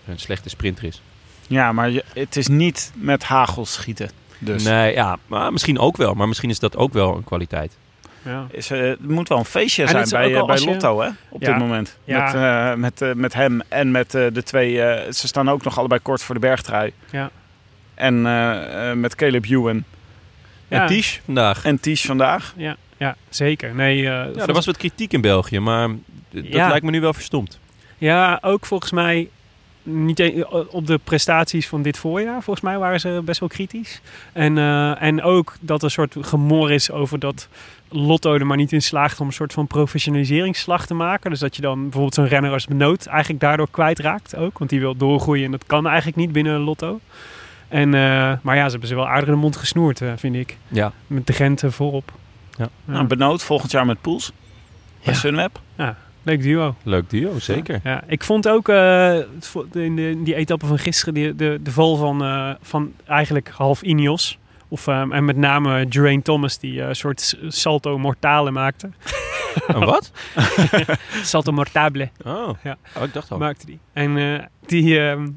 [0.07, 1.01] een slechte sprinter is.
[1.47, 4.09] Ja, maar je- het is niet met hagel schieten.
[4.39, 6.13] Dus Nee, ja, maar misschien ook wel.
[6.13, 7.77] Maar misschien is dat ook wel een kwaliteit.
[8.27, 8.47] Ja.
[8.51, 11.09] is, eh, het moet wel een feestje En zijn bij, eh, bij je- Lotto hè,
[11.29, 11.47] op Ja.
[11.47, 11.97] dit moment.
[12.03, 12.23] Ja.
[12.23, 12.33] Met,
[13.01, 14.81] eh, met, met hem en met eh, de twee...
[14.81, 16.91] eh, ze staan ook nog allebei kort voor de bergtrui.
[17.11, 17.29] Ja.
[17.95, 18.21] En
[18.99, 19.83] met Caleb Ewan
[20.67, 20.81] Ja.
[20.81, 21.63] En Tisch vandaag.
[21.65, 22.53] en Ties vandaag.
[22.57, 23.75] Ja, ja, zeker.
[23.75, 25.87] Nee, eh, Ja, er was wat kritiek in België, maar
[26.29, 26.67] dat Ja.
[26.67, 27.59] lijkt me nu wel verstomd.
[27.97, 29.29] Ja, ook volgens mij
[29.83, 32.41] niet e- op de prestaties van dit voorjaar.
[32.43, 34.01] Volgens mij waren ze best wel kritisch.
[34.33, 37.47] En, eh, en ook dat er een soort gemor is over dat
[37.89, 41.29] Lotto er maar niet in slaagt om een soort van professionaliseringsslag te maken.
[41.29, 44.57] Dus dat je dan bijvoorbeeld zo'n renner als Benoot eigenlijk daardoor kwijtraakt ook.
[44.57, 46.99] Want die wil doorgroeien en dat kan eigenlijk niet binnen Lotto.
[47.67, 50.35] En, eh, maar ja, ze hebben ze wel aardig in de mond gesnoerd, eh, vind
[50.35, 50.57] ik.
[50.67, 50.91] Ja.
[51.07, 52.11] Met de Gent voorop.
[52.57, 52.69] Ja.
[52.85, 54.31] Nou, Benoot volgend jaar met Poels.
[55.03, 55.19] Bij Ja.
[55.19, 55.59] Sunweb.
[56.27, 56.75] Leuk duo.
[56.83, 57.79] Leuk duo, zeker.
[57.83, 59.15] Ja, ik vond ook eh,
[59.71, 63.49] in, de, in die etappe van gisteren die, de, de val van, eh, van eigenlijk
[63.49, 64.37] half Ineos.
[64.69, 68.89] Of, eh, en met name Geraint Thomas die eh, een soort salto mortale maakte.
[69.67, 70.11] Een wat?
[71.23, 72.77] salto mortable Oh, Ja.
[72.97, 73.37] oh ik dacht al.
[73.37, 73.79] maakte die.
[73.93, 75.27] En eh, die, ehm,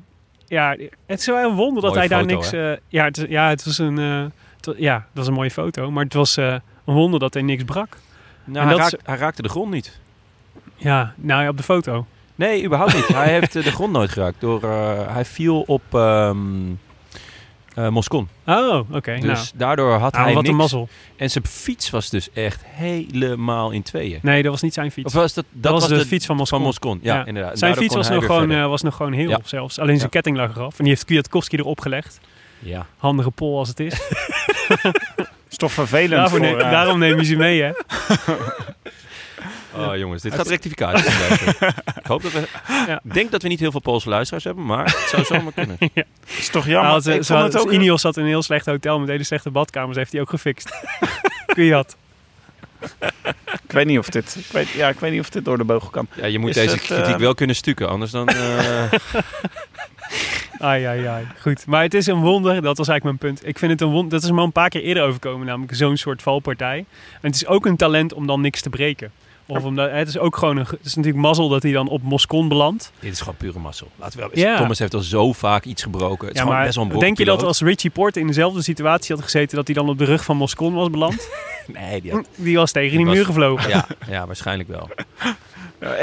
[0.47, 2.53] ja, het is wel een wonder dat Mooie hij daar niks...
[2.53, 3.97] eh, ja, het, ja, het was een...
[3.97, 5.91] het ja, dat was een mooie foto.
[5.91, 7.97] Maar het was een wonder dat hij niks brak.
[8.45, 10.01] Nou, hij, is- hij raakte de grond niet.
[10.77, 12.07] Ja, nou ja, op de foto.
[12.35, 13.09] Nee, überhaupt niet.
[13.09, 14.41] hij heeft de grond nooit geraakt.
[14.41, 14.63] Door,
[15.13, 16.39] hij viel op ehm
[17.75, 18.29] eh, Moscon.
[18.47, 19.15] Oh, oké.
[19.15, 20.49] Dus nou, daardoor had Ah, hij wat niks.
[20.55, 20.89] een mazzel.
[21.17, 24.19] En zijn fiets was dus echt helemaal in tweeën.
[24.23, 25.07] Nee, dat was niet zijn fiets.
[25.07, 26.61] Of was dat, dat, was de, fiets van Moscou.
[26.61, 26.99] van Moscon?
[27.03, 27.27] Ja, Ja.
[27.27, 27.59] inderdaad.
[27.59, 29.39] Zijn Daardoor fiets was nog, gewoon, eh, was nog gewoon heel Ja.
[29.45, 29.79] zelfs.
[29.79, 30.21] Alleen zijn Ja.
[30.21, 30.79] ketting lag eraf.
[30.79, 32.21] En die heeft Kwiatkowski erop gelegd.
[32.59, 32.87] Ja.
[32.97, 33.95] Handige pol als het is.
[35.51, 36.47] is toch vervelend Daarvoor voor...
[36.57, 37.71] ne- eh, daarom neem je ze mee, hè?
[39.77, 41.11] Oh jongens, dit gaat rectificatie.
[42.01, 42.49] Ik hoop dat we...
[42.87, 43.01] Ja.
[43.03, 45.79] Denk dat we niet heel veel Poolse luisteraars hebben, maar het zou zomaar kunnen.
[46.39, 46.91] is toch jammer.
[46.91, 47.73] Nou, ze- ik ze vond had- het ook...
[47.73, 49.97] Ineos zat in een heel slecht hotel met hele slechte badkamers.
[49.97, 50.71] Heeft hij ook gefixt.
[51.47, 51.97] Kwiat.
[53.63, 55.65] Ik weet niet of dit, ik weet, ja, ik weet niet of dit door de
[55.65, 56.07] beugel kan.
[56.15, 58.29] Ja, je moet Is deze het, kritiek eh, wel kunnen stukken, anders dan...
[58.29, 58.93] eh,
[60.59, 61.27] Ai, ai, ai.
[61.41, 61.67] Goed.
[61.67, 63.49] Maar het is een wonder, dat was eigenlijk mijn punt.
[63.49, 65.75] Ik vind het een wonder, dat is me al een paar keer eerder overkomen, namelijk
[65.75, 66.77] zo'n soort valpartij.
[67.13, 69.13] En het is ook een talent om dan niks te breken.
[69.51, 72.03] Of omdat, het is ook gewoon een, het is natuurlijk mazzel dat hij dan op
[72.03, 72.93] Moscon belandt.
[73.01, 73.89] dit is gewoon pure mazzel.
[73.97, 74.57] Laten we wel Ja.
[74.57, 76.27] Thomas heeft al zo vaak iets gebroken.
[76.27, 78.27] Het is Ja, gewoon maar best wel een denk je dat als Richie Porte in
[78.27, 81.29] dezelfde situatie had gezeten, dat hij dan op de rug van Moscon was beland?
[81.67, 82.29] Nee, die had...
[82.35, 83.69] Die was tegen die muur gevlogen.
[83.69, 84.89] Ja, ja, waarschijnlijk wel.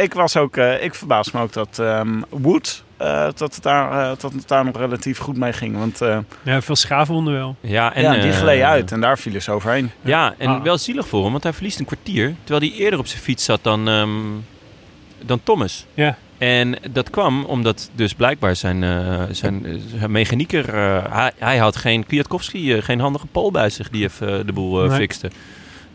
[0.04, 3.92] Ik was ook, eh, ik verbaas me ook dat ehm, Wood, eh, dat, het daar,
[4.12, 5.78] eh, dat het daar nog relatief goed mee ging.
[5.78, 7.56] Want eh, Ja, veel schaafwonden wel.
[7.62, 9.92] Ja, en, ja, die gleed uit en daar vielen ze overheen.
[10.02, 10.64] Ja, en Ah.
[10.64, 12.36] wel zielig voor hem, want hij verliest een kwartier.
[12.44, 14.10] Terwijl hij eerder op zijn fiets zat dan, ehm,
[15.26, 15.86] dan Thomas.
[15.94, 16.18] Ja.
[16.38, 20.74] En dat kwam omdat dus blijkbaar zijn, eh, zijn, zijn mechanieker...
[20.74, 24.54] eh, hij, hij had geen Kwiatkowski, eh, geen handige pol bij zich die even de
[24.54, 24.98] boel eh, Nee.
[24.98, 25.32] fixte.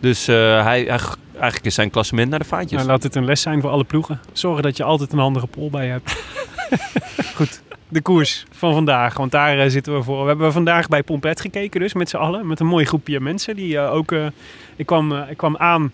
[0.00, 0.98] Dus eh, hij, hij,
[1.32, 2.78] eigenlijk is zijn klassement naar de vaantjes.
[2.78, 4.20] Nou, laat het een les zijn voor alle ploegen.
[4.32, 6.14] Zorgen dat je altijd een handige pol bij je hebt.
[7.36, 9.16] Goed, de koers van vandaag.
[9.16, 10.22] Want daar eh, zitten we voor.
[10.22, 12.46] We hebben vandaag bij Pompet gekeken dus met z'n allen.
[12.46, 13.56] Met een mooi groepje mensen.
[13.56, 14.12] Die eh, ook...
[14.12, 14.26] eh,
[14.76, 15.92] ik, kwam, ik kwam aan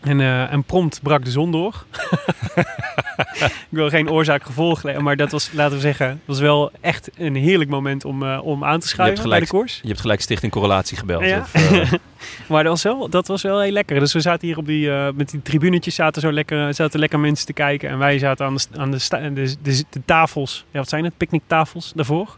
[0.00, 1.84] en, en prompt brak de zon door.
[3.44, 4.82] ik wil geen oorzaak-gevolg.
[4.82, 8.64] Maar dat was, laten we zeggen, was wel echt een heerlijk moment om, eh, om
[8.64, 9.78] aan te schuiven bij de koers.
[9.82, 11.24] Je hebt gelijk Stichting Correlatie gebeld.
[11.24, 11.38] Ja.
[11.38, 11.92] Of, eh,
[12.48, 14.00] Maar dat was, wel, dat was wel heel lekker.
[14.00, 17.20] Dus we zaten hier op die, eh, met die tribunetjes, zaten zo lekker, zaten lekker
[17.20, 17.88] mensen te kijken.
[17.88, 18.90] En wij zaten aan de, aan
[19.34, 22.36] de, de, de tafels, ja, wat zijn het, picknicktafels daarvoor.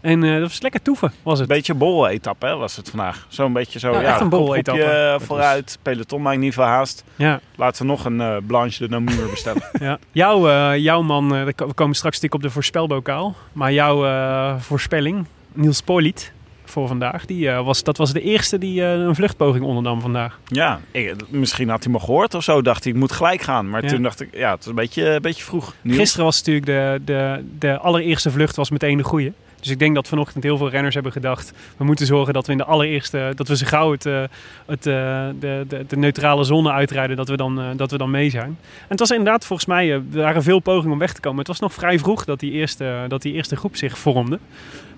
[0.00, 1.48] En eh, dat was lekker toeven, was het.
[1.50, 3.26] Een beetje borrel-etappe hè, was het vandaag.
[3.28, 4.82] Zo'n beetje zo, Ja, ja, echt een borrel-etappe.
[4.82, 7.04] eh, Dat vooruit, peloton maakt niet veel haast.
[7.16, 9.62] Ja, Laten we nog een eh, Blanche de Namur bestellen.
[9.80, 9.98] ja.
[10.12, 13.34] Jouw, eh, jouw man, we komen straks natuurlijk op de voorspelbokaal.
[13.52, 16.32] Maar jouw voorspelling, Niels Poliet,
[16.64, 20.38] voor vandaag, die, was, dat was de eerste die een vluchtpoging ondernam vandaag.
[20.46, 22.62] ja, ik- misschien had hij me gehoord of zo.
[22.62, 23.70] Dacht hij, ik moet gelijk gaan.
[23.70, 23.88] Maar Ja.
[23.88, 25.74] toen dacht ik, ja, het is een beetje, een beetje vroeg.
[25.82, 25.98] Niels?
[25.98, 29.32] Gisteren was natuurlijk de, de, de allereerste vlucht was meteen de goede.
[29.60, 31.52] Dus ik denk dat vanochtend heel veel renners hebben gedacht...
[31.76, 33.32] we moeten zorgen dat we in de allereerste...
[33.34, 34.22] dat we zo gauw het, eh,
[34.66, 37.16] het, eh, de, de, de neutrale zone uitrijden...
[37.16, 38.58] Dat we, dan, eh, dat we dan mee zijn.
[38.60, 39.90] En het was inderdaad volgens mij...
[39.90, 41.38] er waren veel pogingen om weg te komen.
[41.38, 44.38] Het was nog vrij vroeg dat die eerste, dat die eerste groep zich vormde.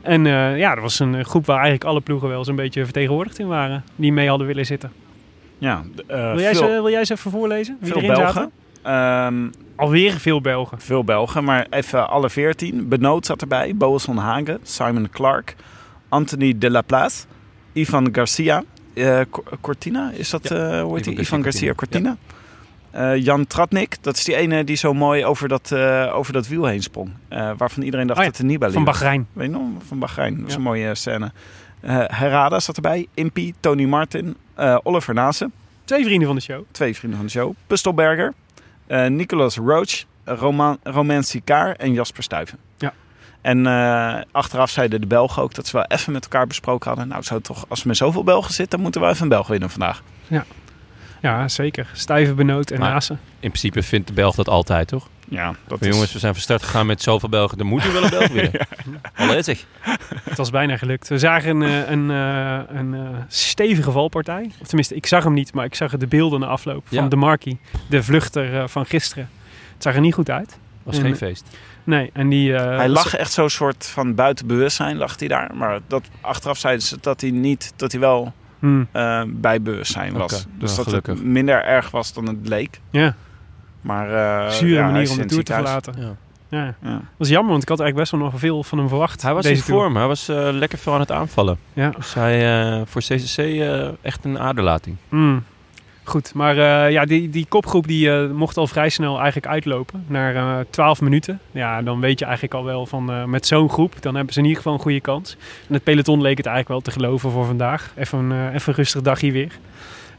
[0.03, 0.25] En
[0.57, 3.85] ja, er was een groep waar eigenlijk alle ploegen wel een beetje vertegenwoordigd in waren.
[3.96, 4.92] Die mee hadden willen zitten.
[5.59, 7.77] Ja, Wil jij, veel, ze, wil jij ze even voorlezen?
[7.81, 8.35] Wie veel erin Belgen.
[8.35, 8.51] zaten?
[8.83, 10.81] Ehm, Alweer veel Belgen.
[10.81, 12.88] veel Belgen, maar even alle veertien.
[12.88, 15.57] Benoot zat erbij, Boas van Hagen, Simon Clark,
[16.09, 17.25] Anthony de la Place,
[17.73, 18.62] Ivan Garcia,
[18.95, 21.12] eh, Co- Cortina, is dat, eh hoe heet die?
[21.12, 22.16] Ivan Ivan Garcia Cortina.
[22.90, 26.49] Eh, Jan Tratnik, dat is die ene die zo mooi over dat, eh, over dat
[26.49, 27.11] wiel heen sprong.
[27.29, 28.85] Eh, waarvan iedereen dacht Oh ja, dat het een Nibali Van.
[28.85, 29.27] Bahrein.
[29.33, 29.62] Weet je nog?
[29.87, 30.37] Van Bahrein.
[30.37, 30.59] Dat is Ja.
[30.59, 31.33] een mooie scène.
[31.81, 35.51] Eh Herada zat erbij, Impy, Tony Martin, eh, Oliver Nase,
[35.85, 36.62] Twee vrienden van de show.
[36.71, 37.53] twee vrienden van de show.
[37.66, 38.33] Pustelberger,
[38.96, 42.59] Nicolas Roach, Roman, Romain Sicard en Jasper Stuyven.
[42.79, 42.92] Ja.
[43.40, 47.09] En eh, achteraf zeiden de Belgen ook dat ze wel even met elkaar besproken hadden.
[47.09, 49.46] Nou, zou toch, als we met zoveel Belgen zitten, dan moeten we even een Belg
[49.46, 50.03] winnen vandaag.
[51.22, 51.90] Ja, zeker.
[51.92, 53.20] Stijve benoot en Naassen.
[53.40, 55.09] in principe vindt de Belg dat altijd, toch?
[55.31, 55.87] Ja, dat is...
[55.95, 57.59] jongens, we zijn van start gegaan met zoveel Belgen.
[57.59, 59.45] Er moet nu wel een Belg winnen.
[59.45, 59.64] Zeg.
[60.25, 61.09] Het was bijna gelukt.
[61.09, 64.51] We zagen een, eh, een, eh, een eh, stevige valpartij.
[64.61, 67.01] Of tenminste, ik zag hem niet, maar ik zag de beelden na afloop Ja.
[67.01, 67.55] van de Marquis.
[67.88, 69.29] De vluchter eh, van gisteren.
[69.75, 70.59] Het zag er niet goed uit.
[70.83, 71.45] Was En- geen feest.
[71.85, 72.55] Nee, en die...
[72.55, 75.51] eh, Hij lag echt zo'n soort van buiten bewustzijn, lag hij daar.
[75.55, 78.88] Maar dat, achteraf zeiden ze dat hij niet, dat hij wel Hmm,
[79.29, 80.47] bij bewustzijn was.
[80.59, 82.81] Dus nou, dat het minder erg was dan het leek.
[82.90, 83.14] ja,
[83.81, 84.09] Maar
[84.45, 85.95] eh, zure ja, manier om de Tour te verlaten.
[85.99, 86.14] Ja.
[86.59, 86.75] Ja.
[86.83, 86.90] Ja.
[86.90, 89.23] Dat was jammer, want ik had eigenlijk best wel nog veel van hem verwacht.
[89.23, 89.81] Hij was deze in Tour.
[89.81, 89.97] vorm.
[89.97, 91.59] Hij was eh, lekker veel aan het aanvallen.
[91.73, 91.90] Ja.
[91.97, 94.97] Dus hij eh, voor CCC eh, echt een aderlating.
[95.09, 95.43] Hmm.
[96.05, 100.05] Goed, maar eh, ja, die, die kopgroep die eh, mocht al vrij snel eigenlijk uitlopen.
[100.07, 101.40] Naar eh 12 minuten.
[101.51, 104.38] Ja, dan weet je eigenlijk al wel van eh, met zo'n groep, dan hebben ze
[104.38, 105.37] in ieder geval een goede kans.
[105.69, 107.93] En het peloton leek het eigenlijk wel te geloven voor vandaag.
[107.97, 109.59] Even een, eh, even een rustig dagje weer.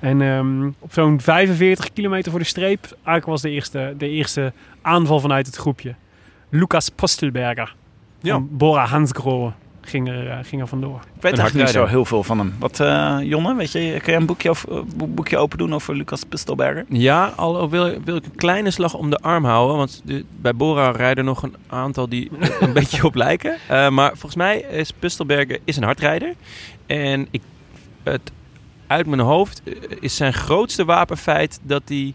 [0.02, 4.54] En ehm, op zo'n 45 kilometer voor de streep, eigenlijk was de eerste, de eerste
[4.82, 5.96] aanval vanuit het groepje.
[6.50, 7.76] Lucas Postelberger
[8.22, 8.34] Ja.
[8.34, 11.00] van Bora Hansgrohe ging er, eh, ging er vandoor.
[11.16, 12.54] Ik weet eigenlijk niet zo heel veel van hem.
[12.60, 15.74] Wat, eh, Jonne, weet je, kan je een boekje, over, eh, boek- boekje open doen
[15.74, 16.86] over Lucas Pistelberger?
[16.90, 19.78] Ja, al wil, wil ik een kleine slag om de arm houden.
[19.78, 23.56] Want de- bij Bora rijden nog een aantal die er een beetje op lijken.
[23.68, 26.34] Eh, maar volgens mij is Pustelberger is een hardrijder.
[26.86, 27.42] En ik,
[28.04, 28.32] het,
[28.92, 32.14] uit mijn hoofd eh, is zijn grootste wapenfeit dat hij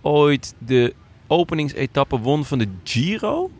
[0.00, 0.94] ooit de
[1.26, 3.50] openingsetappe won van de Giro.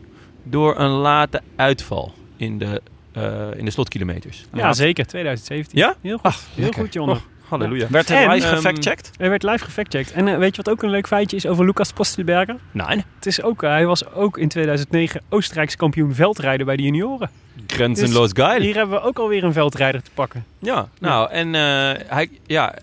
[0.43, 2.81] Door een late uitval in de,
[3.11, 4.45] eh, in de slotkilometers.
[4.53, 5.07] Ja, zeker.
[5.07, 5.77] 2017.
[5.77, 5.95] Ja?
[6.01, 6.33] Heel goed.
[6.33, 6.83] heel lekker.
[6.83, 7.17] goed, Jonne.
[7.47, 7.87] Halleluja.
[7.89, 9.11] Werd er En, live ehm, gefactcheckt?
[9.17, 10.11] Hij werd live gefactcheckt.
[10.11, 12.55] En eh, weet je wat ook een leuk feitje is over Lucas Postelberger?
[12.71, 16.83] Nee, Het is ook, eh, hij was ook in 2009 Oostenrijks kampioen veldrijden bij de
[16.83, 17.29] junioren.
[17.67, 18.61] grenzenloos geil.
[18.61, 20.45] Hier hebben we ook alweer een veldrijder te pakken.
[20.59, 21.61] Ja, nou, en eh,
[22.07, 22.73] hij, ja,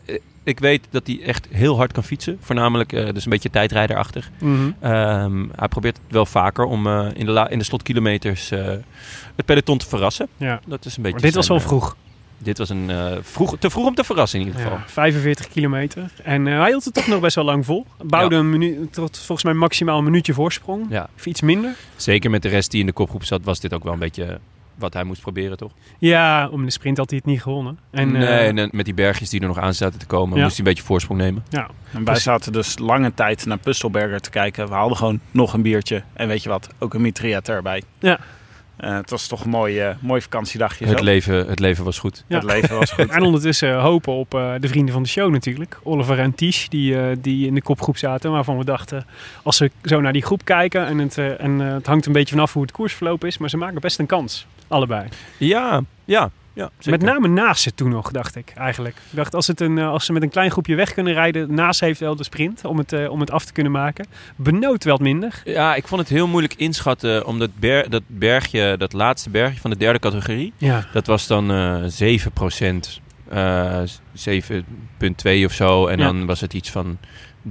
[0.42, 2.38] ik weet dat hij echt heel hard kan fietsen.
[2.40, 4.30] Voornamelijk, dus een beetje tijdrijderachtig.
[4.80, 8.64] Ehm, hij probeert het wel vaker om eh, in, de la- in de slotkilometers eh,
[9.36, 10.28] het peloton te verrassen.
[10.36, 10.60] Ja.
[10.66, 11.96] Dat is een beetje Maar dit was wel vroeg.
[12.38, 14.76] Dit was een, eh, vroeg, te vroeg om te verrassen in ieder geval.
[14.78, 16.10] Ja, 45 kilometer.
[16.22, 17.86] En eh, hij hield het toch nog best wel lang vol.
[18.02, 18.40] Bouwde Ja.
[18.40, 20.86] een minuut, tot volgens mij maximaal een minuutje voorsprong.
[20.90, 21.08] Ja.
[21.16, 21.74] Of iets minder.
[21.96, 24.38] Zeker met de rest die in de kopgroep zat, was dit ook wel een beetje
[24.74, 25.72] wat hij moest proberen, toch?
[25.98, 27.78] Ja, om de sprint had hij het niet gewonnen.
[27.90, 30.42] En, nee, eh, en met die bergjes die er nog aan zaten te komen, Ja.
[30.42, 31.44] moest hij een beetje voorsprong nemen.
[31.48, 31.68] ja.
[31.92, 34.68] En wij zaten dus lange tijd naar Pustelberger te kijken.
[34.68, 36.02] We haalden gewoon nog een biertje.
[36.12, 37.82] En weet je wat, ook een mitriat erbij.
[37.98, 38.18] Ja.
[38.84, 41.04] Eh, het was toch een mooi, eh, mooi vakantiedagje Het zo.
[41.04, 42.24] leven, het leven was goed.
[42.26, 42.34] Ja.
[42.36, 43.08] Het leven was goed.
[43.16, 45.78] En ondertussen hopen op eh, de vrienden van de show natuurlijk.
[45.82, 48.30] Oliver en Tish, die, eh, die in de kopgroep zaten.
[48.30, 49.06] Waarvan we dachten,
[49.42, 50.86] als ze zo naar die groep kijken...
[50.86, 53.38] en het, eh, en, eh, het hangt een beetje vanaf hoe het koersverloop is...
[53.38, 55.08] maar ze maken best een kans, allebei.
[55.36, 56.70] Ja, ja, ja.
[56.84, 58.96] Met name naast ze toen nog, dacht ik eigenlijk.
[58.96, 61.54] Ik dacht, als, het een, eh, als ze met een klein groepje weg kunnen rijden...
[61.54, 64.06] naast heeft wel de sprint om het, eh, om het af te kunnen maken.
[64.36, 65.42] Benoot wel minder.
[65.44, 69.70] Ja, ik vond het heel moeilijk inschatten, omdat ber, dat bergje, dat laatste bergje van
[69.70, 75.86] de derde categorie, Ja, dat was dan eh 7 eh 7,2 of zo.
[75.86, 76.04] En Ja.
[76.04, 76.98] dan was het iets van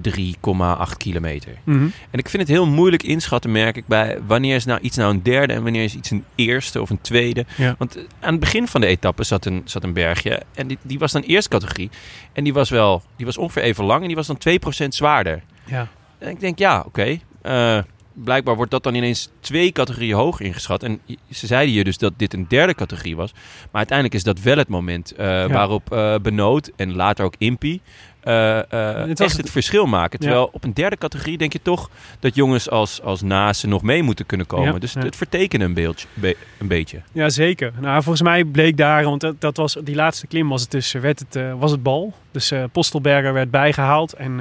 [0.02, 1.52] 3,8 kilometer.
[1.64, 1.84] Mhm.
[1.84, 5.14] En ik vind het heel moeilijk inschatten, merk ik, bij wanneer is nou iets nou
[5.14, 7.46] een derde en wanneer is iets een eerste of een tweede.
[7.58, 7.76] Ja.
[7.78, 10.78] Want eh, aan het begin van de etappe zat een, zat een bergje en die,
[10.82, 11.90] die was dan eerste categorie.
[12.34, 14.38] En die was wel, die was ongeveer even lang en die was dan
[14.86, 15.42] 2% zwaarder.
[15.66, 15.88] ja.
[16.18, 17.20] En ik denk, ja, oké.
[17.42, 17.78] eh,
[18.14, 20.84] blijkbaar wordt dat dan ineens twee categorieën hoger ingeschat.
[20.84, 21.00] En
[21.32, 23.32] ze zeiden je dus dat dit een derde categorie was.
[23.34, 27.82] Maar uiteindelijk is dat wel het moment eh, waarop eh Benoot en later ook Impi
[28.20, 30.20] eh, eh, Het echt het- verschil maken.
[30.22, 30.26] Ja.
[30.28, 34.04] Terwijl op een derde categorie denk je toch dat jongens als, als Nase nog mee
[34.04, 34.74] moeten kunnen komen.
[34.74, 35.02] Ja, Dus ja.
[35.02, 37.02] het vertekenen een, beeldje, be- een beetje.
[37.12, 37.74] Ja, zeker.
[37.80, 40.92] Nou, volgens mij bleek daar, want dat, dat was, die laatste klim was het dus,
[40.92, 42.14] werd het, was het bal.
[42.32, 44.14] Dus Postelberger werd bijgehaald.
[44.14, 44.40] En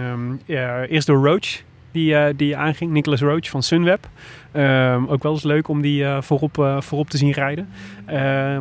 [0.48, 0.56] ehm,
[0.90, 2.90] eerst door Roach, die, eh, die aanging.
[2.90, 4.08] Nicholas Roach van Sunweb.
[4.52, 7.68] Ehm, ook wel eens leuk om die eh, voorop, eh, voorop te zien rijden.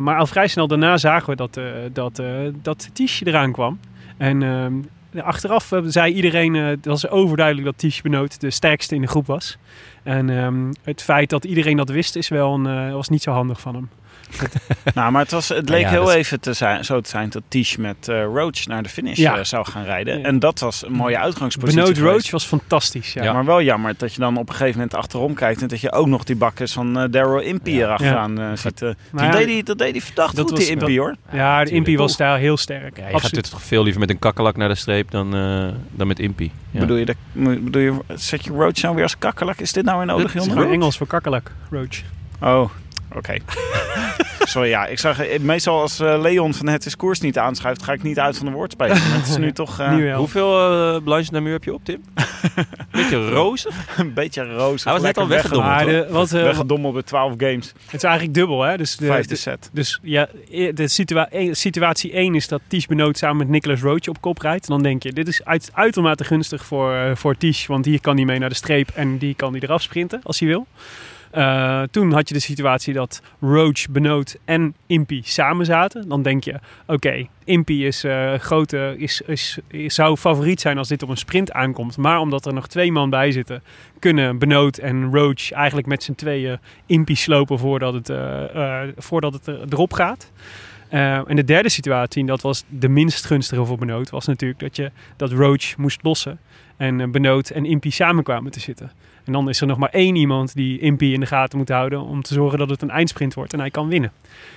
[0.02, 1.60] Maar al vrij snel daarna zagen we dat,
[1.92, 2.22] dat,
[2.62, 3.78] dat Tisch eraan kwam.
[4.16, 4.72] En ehm,
[5.24, 9.58] achteraf zei iedereen, het was overduidelijk dat Tisch Benoot de sterkste in de groep was.
[10.02, 13.60] En ehm, het feit dat iedereen dat wist, is wel een, was niet zo handig
[13.60, 13.88] van hem.
[14.94, 17.28] nou, maar het, was, het leek ja, heel dat even te zijn, zo te zijn
[17.30, 19.36] dat Tish met eh, Roach naar de finish Ja.
[19.38, 20.18] eh, zou gaan rijden.
[20.18, 20.24] Ja.
[20.24, 21.98] En dat was een mooie uitgangspositie Benoot.
[22.12, 23.12] Roach was fantastisch.
[23.12, 23.22] Ja.
[23.22, 23.32] Ja.
[23.32, 25.62] Maar wel jammer dat je dan op een gegeven moment achterom kijkt...
[25.62, 27.78] en dat je ook nog die bakkes van eh Daryl Impey Ja.
[27.84, 28.78] erachteraan ziet.
[28.78, 31.16] dat, ja, deed hij, dat deed hij verdacht dat goed, was- die Impey, hoor.
[31.32, 31.70] Ja, de.
[31.70, 32.96] Impie was daar heel sterk.
[32.96, 33.44] Ja, je gaat Absoluut.
[33.44, 36.52] het toch veel liever met een kakkelak naar de streep dan, eh, dan met Impi.
[36.70, 36.80] Ja.
[36.80, 39.58] Bedoel, je, dat, bedoel je, zet je Roach nou weer als kakkelak?
[39.58, 42.00] Is dit nou weer nodig, Het is Engels voor kakkelak, Roach.
[42.40, 42.70] Oh,
[43.16, 43.36] oké.
[44.44, 44.86] Sorry, ja.
[44.86, 47.82] Ik zag, eh, meestal als eh, Leon van Het is Koers niet aanschuift...
[47.82, 48.98] ga ik niet uit van de woordspeling.
[48.98, 50.16] Maar het is nu toch eh.
[50.16, 52.02] Hoeveel uh, Blanche Namur heb je op, Tim?
[52.92, 53.98] Beetje rozig.
[53.98, 54.84] een beetje roos.
[54.84, 57.72] Hij was net al weggedommeld, wat, eh, Weggedommeld bij 12 games.
[57.84, 58.76] het is eigenlijk dubbel, hè?
[58.76, 59.70] Dus de, Vijfde de- set.
[59.72, 60.28] dus ja,
[60.74, 64.66] de situa situatie 1 is dat Ties Benoot samen met Nicholas Roach op kop rijdt.
[64.66, 68.16] Dan denk je, dit is uit, uitermate gunstig voor, eh, voor Ties, want hier kan
[68.16, 70.66] hij mee naar de streep en die kan hij eraf sprinten als hij wil.
[71.32, 76.08] Eh, toen had je de situatie dat Roach, Benoot en Impy samen zaten.
[76.08, 78.34] Dan denk je, oké, Impy is, eh,
[78.96, 81.96] is, is, is, zou favoriet zijn als dit op een sprint aankomt.
[81.96, 83.62] Maar omdat er nog twee man bij zitten,
[83.98, 89.46] kunnen Benoot en Roach eigenlijk met z'n tweeën Impy slopen voordat het, eh, voordat het
[89.46, 90.32] er- erop gaat.
[91.26, 94.76] En de derde situatie, en dat was de minst gunstige voor Benoot, was natuurlijk dat,
[94.76, 96.38] je, dat Roach moest lossen.
[96.76, 98.90] En Benoot en Impy samen kwamen te zitten.
[99.24, 102.00] En dan is er nog maar één iemand die Impy in de gaten moet houden
[102.00, 104.12] om te zorgen dat het een eindsprint wordt en hij kan winnen.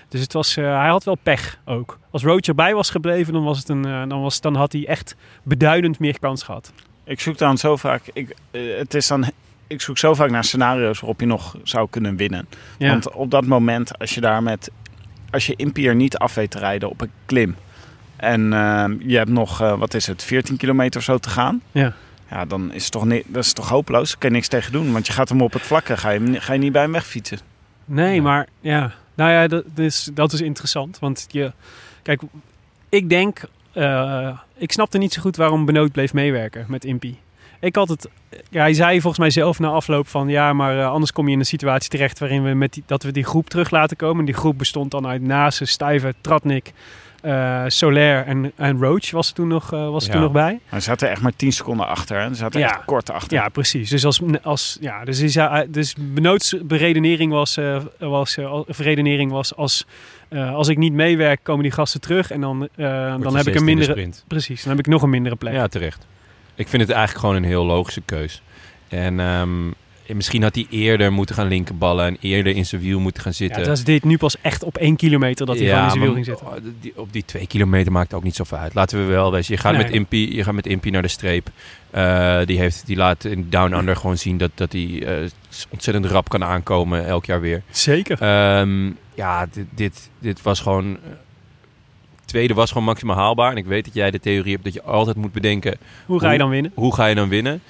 [0.10, 2.00] Dus het was, eh, hij had wel pech ook.
[2.10, 4.88] Als Roach erbij was gebleven, dan, was het een, eh, dan, was, dan had hij
[4.88, 6.74] echt beduidend meer kans gehad.
[7.04, 8.02] Ik zoek dan zo vaak...
[8.14, 9.26] Ik, eh, het is dan,
[9.68, 12.48] ik zoek zo vaak naar scenario's waarop je nog zou kunnen winnen.
[12.78, 12.90] Ja.
[12.90, 14.72] Want op dat moment, als je daar met...
[15.32, 17.56] Als je Impy er niet af weet te rijden op een klim...
[18.16, 21.62] en eh, je hebt nog, wat is het, 14 kilometer of zo te gaan...
[21.72, 21.94] Ja.
[22.30, 24.10] Ja, dan is het toch, dat is toch hopeloos.
[24.10, 24.92] Daar kan je niks tegen doen.
[24.92, 25.98] Want je gaat hem op het vlakke.
[25.98, 27.40] Ga je, ga je niet bij hem wegfietsen.
[27.86, 28.22] Nee, Ja.
[28.22, 28.94] maar ja.
[29.16, 31.00] Nou ja, dat is, dat is interessant.
[31.00, 31.52] Want je,
[32.02, 32.22] kijk,
[32.90, 33.42] ik denk,
[33.74, 37.16] eh, ik snapte niet zo goed waarom Benoot bleef meewerken met Impy.
[37.60, 38.10] Ik had het,
[38.50, 41.34] ja, hij zei volgens mij zelf na afloop van ja, maar eh, anders kom je
[41.34, 44.26] in een situatie terecht waarin we met die, dat we die groep terug laten komen.
[44.26, 46.72] Die groep bestond dan uit Nase, Stuyven, Tratnik,
[47.26, 50.14] eh Soler en, en Roach was er toen nog, eh, was er Ja.
[50.16, 50.60] toen nog bij.
[50.66, 52.20] Hij zat er echt maar 10 seconden achter.
[52.22, 52.28] Hè?
[52.28, 52.68] Ze zaten Ja.
[52.68, 53.38] echt kort achter.
[53.38, 53.90] Ja, precies.
[53.90, 58.66] Dus als, als ja, dus, is, hij- dus Benoot's beredenering was, eh, was, eh, al-
[58.78, 59.86] redenering was als,
[60.30, 63.54] eh, als ik niet meewerk, komen die gasten terug en dan, eh, dan heb ik
[63.54, 63.92] een in de mindere.
[63.92, 64.24] sprint.
[64.28, 65.54] Precies, dan heb ik nog een mindere plek.
[65.54, 66.06] Ja, terecht.
[66.56, 68.42] Ik vind het eigenlijk gewoon een heel logische keus.
[68.88, 69.68] En ehm,
[70.14, 73.38] misschien had hij eerder moeten gaan linkerballen en eerder in zijn wiel moeten gaan Ja,
[73.38, 73.64] zitten.
[73.64, 76.14] dat is dit nu pas echt op één kilometer dat hij gewoon in zijn wiel
[76.14, 76.48] ging zitten.
[76.48, 76.54] oh,
[76.96, 78.74] op die twee kilometer maakt het ook niet zoveel uit.
[78.74, 79.54] Laten we wel wezen.
[79.56, 79.84] Je gaat, Nee.
[79.84, 81.50] met Impy, je gaat met Impy naar de streep.
[81.92, 85.30] Eh, die, heeft, die laat in Down Under gewoon zien dat, dat hij eh,
[85.70, 87.62] ontzettend rap kan aankomen elk jaar weer.
[87.70, 88.22] Zeker.
[88.22, 90.98] Ehm, ja, dit, dit, dit was gewoon...
[91.04, 91.10] eh,
[92.26, 93.52] tweede was gewoon maximaal haalbaar.
[93.52, 95.78] En ik weet dat jij de theorie hebt dat je altijd moet bedenken...
[96.06, 96.72] Hoe ga je dan winnen?
[96.76, 97.62] Hoe ga je dan winnen?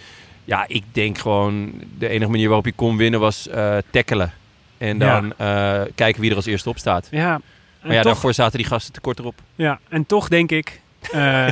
[0.45, 1.71] Ja, ik denk gewoon...
[1.97, 4.33] De enige manier waarop je kon winnen was eh tackelen.
[4.77, 5.21] En Ja.
[5.21, 7.07] dan eh, kijken wie er als eerste op staat.
[7.11, 7.41] Ja, en,
[7.81, 9.35] Maar ja, toch, daarvoor zaten die gasten te kort erop.
[9.55, 10.81] ja, en toch denk ik...
[11.11, 11.49] eh,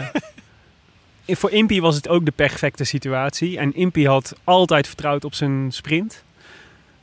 [1.40, 3.58] voor Impy was het ook de perfecte situatie.
[3.58, 6.24] En Impy had altijd vertrouwd op zijn sprint.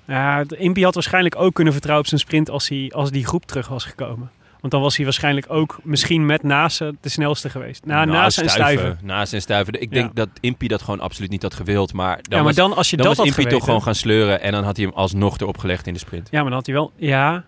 [0.05, 3.47] Ja, Impy had waarschijnlijk ook kunnen vertrouwen op zijn sprint als, hij, als die groep
[3.47, 4.31] terug was gekomen.
[4.61, 7.85] Want dan was hij waarschijnlijk ook misschien met Nase de snelste geweest.
[7.85, 8.99] Nou, Nase en Stuiven.
[9.03, 9.75] Naast en stuiven.
[9.75, 10.01] Ik Ja.
[10.01, 11.93] denk dat Impy dat gewoon absoluut niet had gewild.
[11.93, 13.83] Maar dan Ja, maar was, dan als je dan dat was had Impy toch gewoon
[13.83, 14.41] gaan sleuren.
[14.41, 16.29] En dan had hij hem alsnog erop gelegd in de sprint.
[16.31, 16.93] Ja, maar dan had hij wel...
[16.97, 17.45] Ja,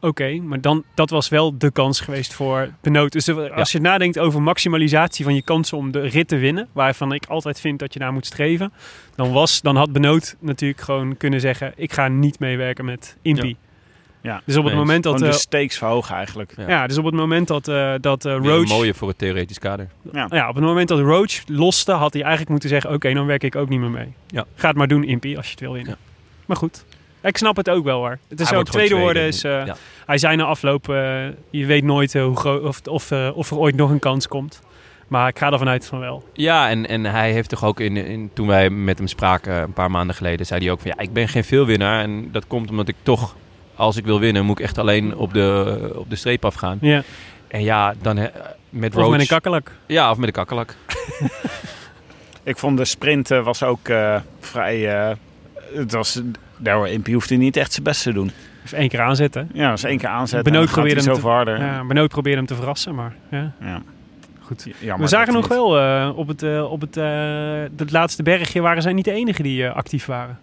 [0.00, 0.34] oké.
[0.42, 3.12] maar dan, dat was wel de kans geweest voor Benoot.
[3.12, 6.68] Dus als je nadenkt over maximalisatie van je kansen om de rit te winnen...
[6.72, 8.72] waarvan ik altijd vind dat je naar moet streven...
[9.14, 11.72] dan, was, dan had Benoot natuurlijk gewoon kunnen zeggen...
[11.76, 13.46] ik ga niet meewerken met Impy.
[13.46, 13.54] Ja.
[14.22, 15.12] Dus op het Nee, moment dat...
[15.14, 16.52] Gewoon de eh, stakes verhogen eigenlijk.
[16.56, 16.68] Ja.
[16.68, 18.68] ja, dus op het moment dat, eh dat eh, Weer een Roach...
[18.68, 19.88] mooie voor het theoretisch kader.
[20.12, 22.92] Ja, op het moment dat Roach loste, had hij eigenlijk moeten zeggen...
[22.92, 24.12] oké, dan werk ik ook niet meer mee.
[24.26, 24.44] Ja.
[24.54, 25.96] Ga het maar doen, Impy, als je het wil winnen.
[26.46, 26.84] Maar goed,
[27.22, 28.18] ik snap het ook wel hoor.
[28.28, 29.30] Het is Hij ook tweede worden.
[29.30, 29.36] tweede.
[29.36, 29.76] Is, eh, Ja.
[30.06, 33.50] Hij zei na afloop, eh, je weet nooit eh, hoe groot, of, of, eh, of
[33.50, 34.62] er ooit nog een kans komt.
[35.08, 36.24] Maar ik ga ervan uit van wel.
[36.32, 39.72] Ja, en, en hij heeft toch ook in, in, toen wij met hem spraken een
[39.72, 42.02] paar maanden geleden, zei hij ook van ja, ik ben geen veelwinnaar.
[42.02, 43.36] En dat komt omdat ik toch,
[43.82, 46.78] als ik wil winnen, moet ik echt alleen op de, op de streep afgaan.
[46.80, 47.02] Ja.
[47.48, 48.30] En ja, dan he-
[48.70, 49.10] met Of Roach.
[49.10, 49.70] met een kakkelak.
[49.86, 50.74] Ja, of met een kakkelak.
[52.44, 54.94] Ik vond de sprint eh, was ook eh, vrij...
[55.08, 55.16] eh,
[55.74, 56.20] het was,
[56.56, 58.30] daar Impie hoefde niet echt zijn best te doen.
[58.64, 59.50] Even één keer aanzetten.
[59.52, 60.52] Ja, was één keer aanzetten.
[60.52, 61.58] Benoot en dan gaat probeerde hij hem te, harder.
[61.74, 63.52] ja, Benoot probeerde hem te verrassen, maar ja.
[63.60, 63.82] Ja.
[64.40, 64.66] Goed.
[64.78, 68.82] Jammer We zagen nog wel eh, op, het, op het, eh, het laatste bergje waren
[68.82, 70.38] zij niet de enige die actief waren.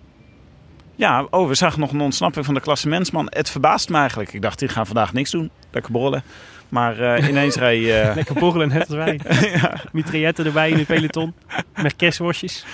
[0.99, 3.27] Ja, oh, we zagen nog een ontsnapping van de klassementsman.
[3.29, 4.33] Het verbaast me eigenlijk.
[4.33, 5.49] Ik dacht, die gaan vandaag niks doen.
[5.71, 6.23] Lekker borrelen.
[6.69, 7.87] Maar eh, ineens reed...
[7.89, 9.19] eh, Lekker borrelen, net als wij.
[9.91, 11.33] Mitrailletten erbij in het peloton.
[11.81, 12.65] Met kerstworstjes.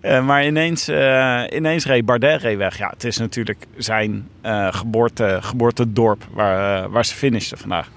[0.00, 0.88] eh, maar ineens,
[1.48, 2.78] ineens reed Bardet reed weg.
[2.78, 4.28] Ja, het is natuurlijk zijn
[4.70, 7.88] geboorte, geboortedorp waar, waar ze finishten vandaag.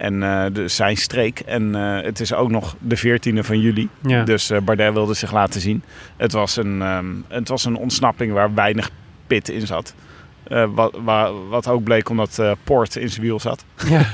[0.00, 1.40] En eh, dus zijn streek.
[1.40, 3.88] En eh, het is ook nog de 14e van juli.
[4.06, 4.24] Ja.
[4.24, 5.82] Dus eh, Bardet wilde zich laten zien.
[6.16, 8.90] Het was een, ehm, het was een ontsnapping waar weinig
[9.26, 9.94] pit in zat.
[10.42, 13.64] Eh, wat, wa- wat ook bleek omdat eh Poort in zijn wiel zat.
[13.88, 14.02] ja.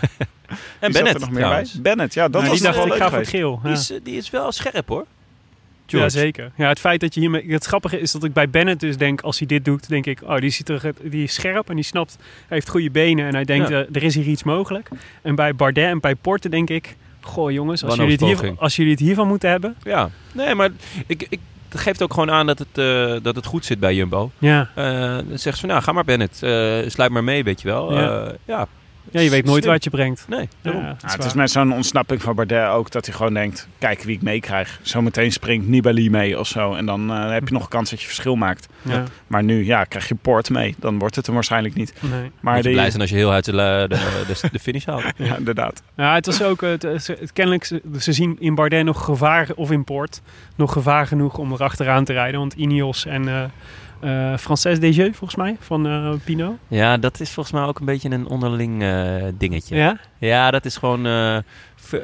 [0.78, 1.72] En Bennett er nog meer trouwens.
[1.72, 1.82] bij?
[1.82, 3.44] Bennett, ja, dat Nou, was die nog dacht, wel ik leuk ga voor het geweest.
[3.44, 3.60] geel.
[3.62, 3.68] Ja.
[3.68, 5.04] Die, is, die is wel scherp hoor.
[5.86, 6.18] Ja, George.
[6.18, 6.50] zeker.
[6.56, 7.44] Ja, het feit dat je hiermee...
[7.52, 10.20] Het grappige is dat ik bij Bennett dus denk, als hij dit doet, denk ik...
[10.22, 12.16] Oh, die, ziet er, die is scherp en die snapt...
[12.20, 13.80] Hij heeft goede benen en hij denkt, Ja.
[13.82, 14.88] eh, er is hier iets mogelijk.
[15.22, 16.96] En bij Bardet en bij Porte denk ik...
[17.20, 19.76] Goh jongens, als jullie, het hier, als jullie het hiervan moeten hebben...
[19.82, 20.70] Ja, nee, maar
[21.06, 23.94] ik, ik, het geeft ook gewoon aan dat het, eh, dat het goed zit bij
[23.94, 24.30] Jumbo.
[24.38, 24.84] Ja, Eh,
[25.28, 26.50] dan zegt ze van, nou, ga maar Bennett, eh,
[26.86, 27.98] sluit maar mee, weet je wel.
[27.98, 28.32] Ja.
[28.44, 28.66] Ja,
[29.10, 29.64] ja je weet nooit Slim.
[29.64, 30.24] waar het je brengt.
[30.28, 30.82] Nee, daarom.
[30.82, 34.16] Ja, het is met zo'n ontsnapping van Bardet ook dat hij gewoon denkt: kijk wie
[34.16, 34.78] ik meekrijg.
[34.82, 36.74] Zometeen springt Nibali mee of zo.
[36.74, 38.66] En dan eh, heb je nog een kans dat je verschil maakt.
[38.82, 40.74] Ja, Maar nu ja, krijg je Poort mee.
[40.78, 41.92] Dan wordt het hem waarschijnlijk niet.
[42.00, 42.30] nee.
[42.40, 43.88] Maar Moet je die- blij zijn als je heel uit de, de,
[44.26, 45.04] de, de finish haalt.
[45.16, 45.82] Ja, inderdaad.
[45.96, 46.60] Ja, het was ook...
[46.60, 50.20] Het, kennelijk, ze, ze zien in Bardet nog gevaar, of in Poort,
[50.56, 52.40] nog gevaar genoeg om erachteraan te rijden.
[52.40, 53.50] Want Ineos en
[54.00, 56.56] eh eh Frances Desjeux, volgens mij, van eh Pinot.
[56.68, 59.76] Ja, dat is volgens mij ook een beetje een onderling eh, dingetje.
[59.76, 59.98] Ja?
[60.18, 61.06] Ja, dat is gewoon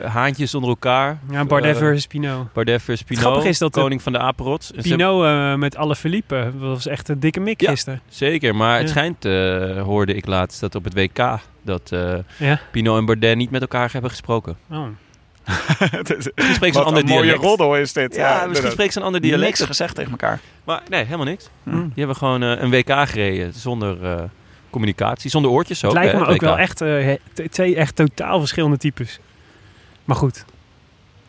[0.05, 1.19] haantjes onder elkaar.
[1.31, 2.53] Ja, Bardet versus Pinot.
[2.53, 4.67] Bardet versus Pinot, grappige is dat de- koning van de apenrots.
[4.67, 7.71] Ze Pinot eh, met alle Philippe, dat was echt een dikke mik Ja.
[7.71, 8.01] gisteren.
[8.09, 9.25] Zeker, maar het schijnt,
[9.85, 11.39] hoorde ik laatst, dat op het WK...
[11.63, 11.91] dat
[12.39, 12.61] Ja.
[12.71, 14.57] Pinot en Bardet niet met elkaar hebben gesproken.
[14.71, 14.87] Oh.
[16.35, 17.43] Misschien Wat een ander een mooie dialect.
[17.43, 18.15] roddel is dit.
[18.15, 18.73] Ja, misschien inderdaad.
[18.73, 19.45] spreken ze een ander dialect.
[19.59, 20.41] Niks gezegd tegen elkaar.
[20.65, 21.49] Maar nee, helemaal niks.
[21.63, 21.71] Hm.
[21.81, 24.23] Die hebben gewoon eh, een WK gereden zonder eh,
[24.71, 25.93] communicatie, zonder oortjes ook.
[25.93, 26.41] Het lijkt hè, me ook WK.
[26.41, 27.15] wel echt eh,
[27.51, 29.19] twee echt totaal verschillende types.
[30.05, 30.45] Maar goed.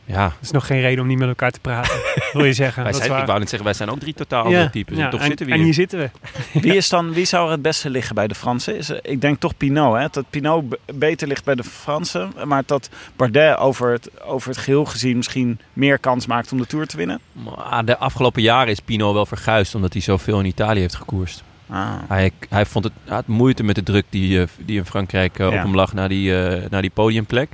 [0.06, 1.92] Ja, Dat is nog geen reden om niet met elkaar te praten.
[2.34, 2.84] wil je zeggen.
[2.84, 4.98] wij zijn, ik wou net zeggen, wij zijn ook drie totaal andere types.
[4.98, 5.66] en toch en, zitten we en hier.
[5.66, 6.10] hier zitten we.
[6.62, 8.78] Wie, is dan, wie zou er het beste liggen bij de Fransen?
[8.78, 9.98] Is, ik denk toch Pinot.
[9.98, 10.06] Hè?
[10.12, 12.32] Dat Pinot b- beter ligt bij de Fransen.
[12.46, 16.66] Maar dat Bardet over het, over het geheel gezien misschien meer kans maakt om de
[16.68, 17.20] Tour te winnen.
[17.34, 21.44] Maar de afgelopen jaren is Pino wel verguisd, omdat hij zoveel in Italië heeft gekoerst.
[21.70, 21.90] Ah.
[22.08, 25.40] Hij, hij vond het hij had moeite met de druk die, eh, die in Frankrijk
[25.40, 25.56] eh, Ja.
[25.58, 27.50] op hem lag naar die, eh, naar die podiumplek.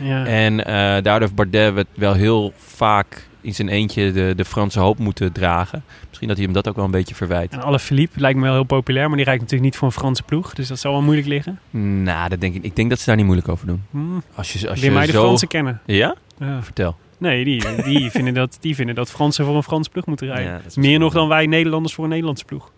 [0.00, 0.26] Ja.
[0.26, 4.80] En eh, daardoor heeft Bardet het wel heel vaak in zijn eentje de, de Franse
[4.80, 5.84] hoop moeten dragen.
[6.08, 7.52] Misschien dat hij hem dat ook wel een beetje verwijt.
[7.52, 9.94] En alle Philippe lijkt me wel heel populair, maar die rijdt natuurlijk niet voor een
[9.94, 10.54] Franse ploeg.
[10.54, 11.58] Dus dat zal wel moeilijk liggen.
[12.02, 12.62] Nou, dat denk ik.
[12.62, 13.82] Ik denk dat ze daar niet moeilijk over doen.
[13.90, 14.22] Hmm.
[14.34, 15.12] Als je, als Leer je mij de.
[15.12, 15.80] Fransen kennen.
[15.84, 16.14] Ja?
[16.38, 16.62] Ja.
[16.62, 16.96] Vertel.
[17.18, 20.52] Nee, die, die, vinden dat, die vinden dat Fransen voor een Franse ploeg moeten rijden.
[20.52, 22.70] Ja, Meer nog dan wij Nederlanders voor een Nederlandse ploeg.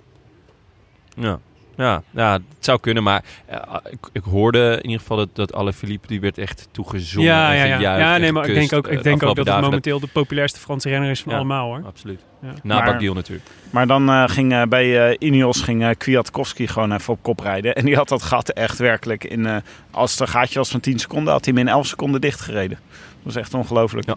[1.14, 1.38] Ja.
[1.78, 3.58] Ja, ja, het zou kunnen, maar eh,
[3.90, 7.28] ik, ik hoorde in ieder geval dat, dat alle Philippe die werd echt toegezongen.
[7.28, 7.98] Ja, en ja, ja.
[7.98, 10.06] ja nee, maar ik denk ook, eh, ik de denk ook dat het momenteel de
[10.06, 11.38] populairste Franse renner is van Ja.
[11.38, 11.82] allemaal hoor.
[11.86, 12.20] Absoluut.
[12.42, 12.52] Ja.
[12.62, 13.48] Na Bagdiel natuurlijk.
[13.70, 17.40] Maar dan eh, ging eh, bij eh Ineos ging eh, Kwiatkowski gewoon even op kop
[17.40, 17.74] rijden.
[17.74, 19.46] En die had dat gat echt werkelijk in...
[19.46, 19.56] eh,
[19.90, 22.78] als het een gaatje was van 10 seconden, had hij hem in 11 seconden dichtgereden.
[22.88, 24.06] Dat was echt ongelooflijk.
[24.06, 24.14] Ja.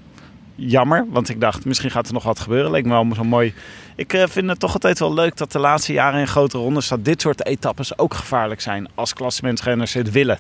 [0.67, 2.71] Jammer, want ik dacht misschien gaat er nog wat gebeuren.
[2.71, 3.53] Leek me wel zo mooi.
[3.95, 6.87] Ik eh, vind het toch altijd wel leuk dat de laatste jaren in grote rondes...
[6.87, 10.39] dat dit soort etappes ook gevaarlijk zijn als klassementsrenners het willen.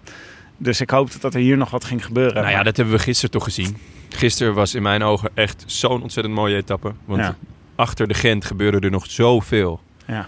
[0.57, 2.33] Dus ik hoopte dat er hier nog wat ging gebeuren.
[2.35, 3.77] Nou ja, Maar- dat hebben we gisteren toch gezien.
[4.09, 6.91] Gisteren was in mijn ogen echt zo'n ontzettend mooie etappe.
[7.05, 7.35] Want Ja.
[7.75, 9.79] achter de Gent gebeurde er nog zoveel.
[10.07, 10.27] Ja.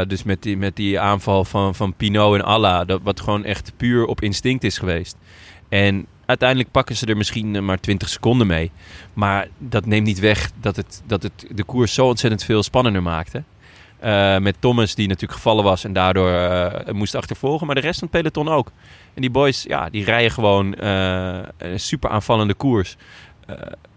[0.00, 3.44] Eh, dus met die, met die aanval van, van Pinot en Alla, dat, wat gewoon
[3.44, 5.16] echt puur op instinct is geweest.
[5.68, 8.70] En uiteindelijk pakken ze er misschien eh, maar 20 seconden mee.
[9.12, 13.02] Maar dat neemt niet weg dat het, dat het de koers zo ontzettend veel spannender
[13.02, 13.42] maakte.
[13.98, 17.66] Eh, met Thomas die natuurlijk gevallen was en daardoor eh, moest achtervolgen.
[17.66, 18.70] Maar de rest van het peloton ook.
[19.14, 22.96] En die boys, ja, die rijden gewoon een super aanvallende koers.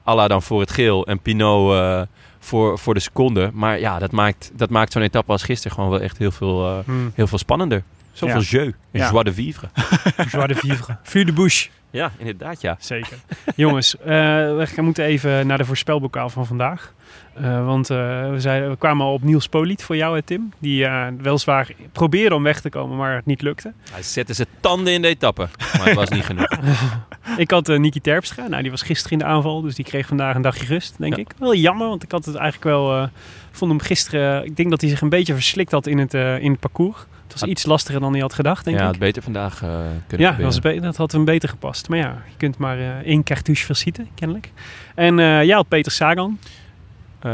[0.03, 2.07] Alla dan voor het geel en Pinot
[2.39, 3.49] voor, voor de seconde.
[3.53, 6.81] Maar ja, dat maakt, dat maakt zo'n etappe als gisteren gewoon wel echt heel veel,
[6.85, 7.11] Hmm.
[7.15, 7.83] heel veel spannender.
[8.13, 8.45] Zoveel Ja.
[8.47, 9.09] jeu en Ja.
[9.11, 9.67] joie de vivre.
[10.31, 10.97] Joie de vivre.
[11.03, 11.69] Vuur de bouche.
[11.95, 12.75] Ja, inderdaad ja.
[12.79, 13.17] Zeker.
[13.55, 16.93] Jongens, eh, we moeten even naar de voorspelbokaal van vandaag.
[17.35, 20.53] Eh, want eh, we, zeiden, we kwamen al op Niels Poliet voor jou, hè, Tim.
[20.59, 23.73] Die eh, weliswaar probeerde om weg te komen, maar het niet lukte.
[23.91, 25.47] Hij zette zijn tanden in de etappe.
[25.77, 26.47] Maar het was niet genoeg.
[27.37, 28.47] Ik had Niki Terpstra.
[28.47, 31.15] Nou, die was gisteren in de aanval, dus die kreeg vandaag een dagje rust, denk
[31.15, 31.21] Ja.
[31.21, 31.31] ik.
[31.37, 33.09] Wel jammer, want ik had het eigenlijk wel...
[33.51, 34.45] vond hem gisteren...
[34.45, 36.97] Ik denk dat hij zich een beetje verslikt had in het, in het parcours.
[37.35, 38.89] Het was Had- iets lastiger dan hij had gedacht, denk ja, ik.
[38.89, 39.69] had beter vandaag eh,
[40.07, 41.89] kunnen Ja, dat, was be- dat had hem beter gepast.
[41.89, 44.51] Maar ja, je kunt maar eh, één cartouche versieten, kennelijk.
[44.95, 46.39] En eh jij had Peter Sagan.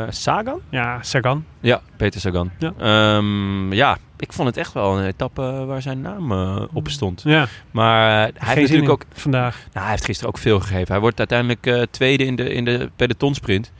[0.09, 0.59] Sagan?
[0.69, 1.45] Ja, Sagan.
[1.59, 2.51] Ja, Peter Sagan.
[2.59, 2.73] Ja.
[2.79, 6.31] Ehm, ja, ik vond het echt wel een etappe waar zijn naam
[6.73, 7.21] op stond.
[7.25, 9.55] Ja, Maar hij heeft geen natuurlijk ook vandaag.
[9.73, 10.87] Nou, hij heeft gisteren ook veel gegeven.
[10.91, 13.71] Hij wordt uiteindelijk tweede in de, in de pelotonsprint.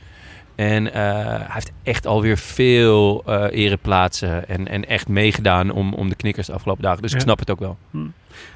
[0.70, 6.08] En eh, hij heeft echt alweer veel eh ereplaatsen en, en echt meegedaan om, om
[6.08, 7.02] de knikkers de afgelopen dagen.
[7.02, 7.76] Dus ik snap het ook wel.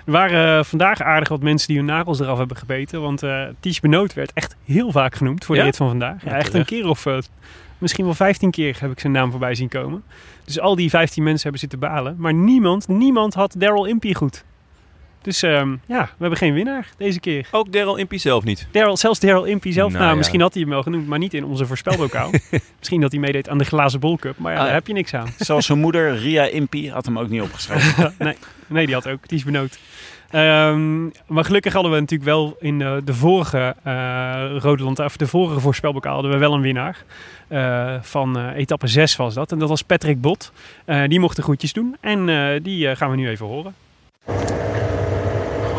[0.04, 3.00] Er waren eh, vandaag aardig wat mensen die hun nagels eraf hebben gebeten.
[3.00, 5.66] Want eh Ties Benoot werd echt heel vaak genoemd voor de Ja?
[5.66, 6.24] rit van vandaag.
[6.24, 7.06] Ja, echt een keer of
[7.78, 10.02] misschien wel 15 keer heb ik zijn naam voorbij zien komen.
[10.44, 12.14] Dus al die 15 mensen hebben zitten balen.
[12.18, 14.44] Maar niemand, niemand had Daryl Impey goed.
[15.26, 17.48] Dus ehm, ja, we hebben geen winnaar deze keer.
[17.50, 18.66] Ook Daryl Impey zelf niet.
[18.70, 20.16] Daryl, zelfs Daryl Impey zelf, Nou nou, ja.
[20.18, 22.30] misschien had hij hem wel genoemd, maar niet in onze voorspelbokaal.
[22.78, 25.14] misschien dat hij meedeed aan de glazen bolcup, maar ja, Ah, daar heb je niks
[25.14, 25.28] aan.
[25.38, 28.14] Zoals zijn moeder, Ria Impey, had hem ook niet opgeschreven.
[28.18, 29.28] nee, nee, die had ook.
[29.28, 29.78] Die is benoot.
[30.30, 35.16] Ehm, maar gelukkig hadden we natuurlijk wel in eh, de vorige eh Rode Land, of
[35.16, 37.04] de vorige voorspelbokaal hadden we wel een winnaar.
[37.48, 39.52] Eh, van etappe 6 was dat.
[39.52, 40.52] En dat was Patrick Bot.
[41.06, 41.96] Die mocht de groetjes doen.
[42.00, 42.26] En
[42.62, 43.74] die gaan we nu even horen.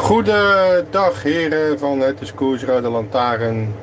[0.07, 3.73] Goedendag heren van het is Koers Rode Lantaarn.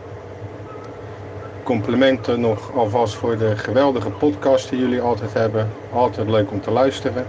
[1.62, 5.70] Complimenten nog alvast voor de geweldige podcast die jullie altijd hebben.
[5.92, 7.26] Altijd leuk om te luisteren.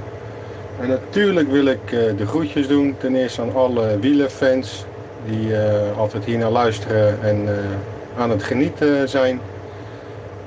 [0.80, 2.96] En natuurlijk wil ik eh, de groetjes doen.
[2.98, 4.86] Ten eerste aan alle wielerfans
[5.26, 9.40] die eh, altijd hier naar luisteren en eh, aan het genieten zijn.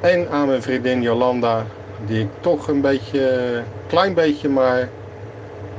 [0.00, 1.64] En aan mijn vriendin Jolanda,
[2.06, 4.88] die ik toch een beetje, klein beetje maar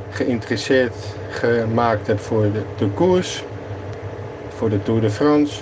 [0.09, 0.95] geïnteresseerd
[1.30, 3.44] gemaakt heb voor de, de koers,
[4.56, 5.62] voor de Tour de France.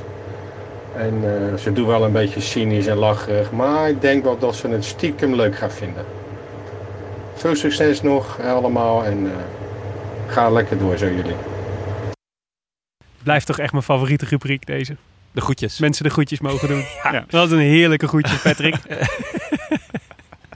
[0.95, 4.55] En eh, ze doen wel een beetje cynisch en lacherig, maar ik denk wel dat
[4.55, 6.05] ze het stiekem leuk gaan vinden.
[7.33, 9.31] Veel succes nog allemaal en eh,
[10.27, 11.35] ga lekker door zo jullie.
[13.23, 14.95] Blijft toch echt mijn favoriete rubriek deze.
[15.31, 15.79] De groetjes.
[15.79, 16.83] Mensen de groetjes mogen doen.
[17.11, 17.25] Ja.
[17.29, 18.75] Wat een heerlijke groetje, Patrick.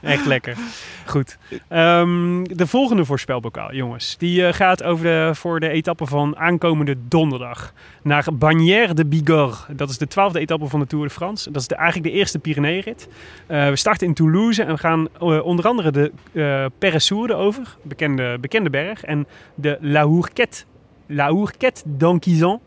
[0.02, 0.58] Echt lekker.
[1.06, 1.38] Goed.
[1.68, 4.18] Ehm, de volgende voorspelbokaal, jongens.
[4.18, 7.74] Die eh, gaat over de, voor de etappe van aankomende donderdag.
[8.02, 9.76] Naar Bagnères de Bigorre.
[9.76, 11.52] Dat is de twaalfde etappe van de Tour de France.
[11.52, 13.08] Dat is de, eigenlijk de eerste Pyreneeënrit.
[13.48, 17.76] Eh we starten in Toulouse en we gaan eh, onder andere de eh Peressourde over.
[17.82, 19.04] Bekende, bekende berg.
[19.04, 20.64] En de La Hourquette.
[21.06, 22.60] La Hourquette d'Anquizan.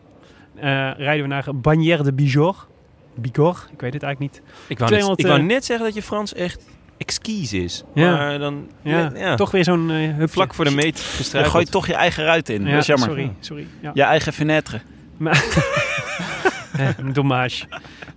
[0.97, 2.59] Rijden we naar Bagnères de Bigorre.
[3.15, 4.43] Bigorre, ik weet het eigenlijk niet.
[4.69, 6.63] Ik wou, net, 200, ik wou net zeggen dat je Frans echt
[6.97, 7.83] exquise is.
[7.95, 8.17] Ja.
[8.17, 10.29] Maar dan Ja, ja, toch weer zo'n hupje.
[10.29, 11.55] vlak voor de meet Je gestruikeld.
[11.55, 12.65] gooit toch je eigen ruit in.
[12.65, 13.09] Ja, dat is jammer.
[13.09, 13.67] Sorry, sorry.
[13.81, 13.91] Ja.
[13.95, 14.81] Je eigen fenêtre.
[16.79, 17.65] Eh, dommage.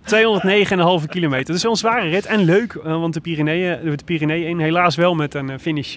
[0.04, 1.46] 209,5 kilometer.
[1.46, 4.58] Dat is wel een zware rit en leuk, eh, want de Pyreneeën, de Pyreneeën in
[4.58, 5.96] helaas wel met een finish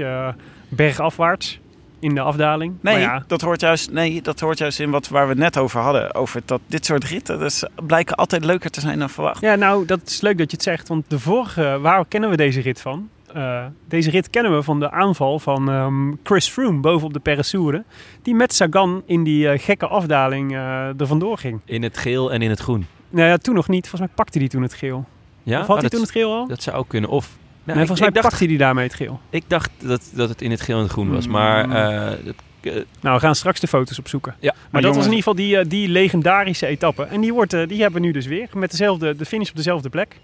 [0.70, 1.60] bergafwaarts
[2.02, 2.74] in de afdaling.
[2.82, 5.38] Nee, Maar ja, dat hoort juist, nee, dat hoort juist in wat, waar we het
[5.40, 6.16] net over hadden.
[6.16, 9.42] Over dat dit soort ritten dus blijken altijd leuker te zijn dan verwacht.
[9.42, 12.36] ja, nou, dat is leuk dat je het zegt, want de vorige, waar kennen we
[12.38, 13.10] deze rit van?
[13.34, 17.84] Eh, deze rit kennen we van de aanval van ehm, Chris Froome bovenop de Peressourde.
[18.22, 21.60] Die met Sagan in die eh, gekke afdaling eh er vandoor ging.
[21.66, 22.86] In het geel en in het groen.
[23.10, 23.82] Nou ja, toen nog niet.
[23.90, 25.06] Volgens mij pakte hij toen het geel.
[25.44, 25.60] Ja?
[25.62, 26.48] of had Oh, hij dat, toen het geel al?
[26.48, 27.10] dat zou ook kunnen.
[27.10, 27.30] Of,
[27.64, 29.20] nou, nee, ik, volgens mij ik dacht, pakte hij daarmee het geel.
[29.30, 31.28] ik dacht dat, dat het in het geel en het groen was.
[31.28, 31.76] Maar Mm.
[31.76, 34.36] eh, dat, eh, Nou, we gaan straks de foto's opzoeken.
[34.40, 37.04] Ja, maar, maar dat was in ieder geval die, eh, die legendarische etappe.
[37.04, 38.48] En die, wordt, eh, die hebben we nu dus weer.
[38.54, 40.16] Met dezelfde, de finish op dezelfde plek.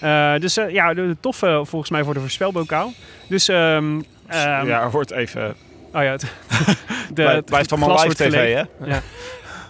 [0.00, 2.92] Eh, dus eh, ja, de, de toffe eh, volgens mij voor de voorspelbokaal.
[3.28, 5.54] Dus, ehm, ehm, ja, er wordt even...
[5.92, 6.24] Oh ja, het,
[7.14, 8.62] de, blijft allemaal live tv, hè?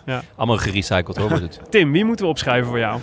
[0.07, 0.23] Ja.
[0.37, 1.29] allemaal gerecycled hoor.
[1.29, 1.61] wordt het.
[1.71, 3.01] Tim, wie moeten we opschrijven voor jou?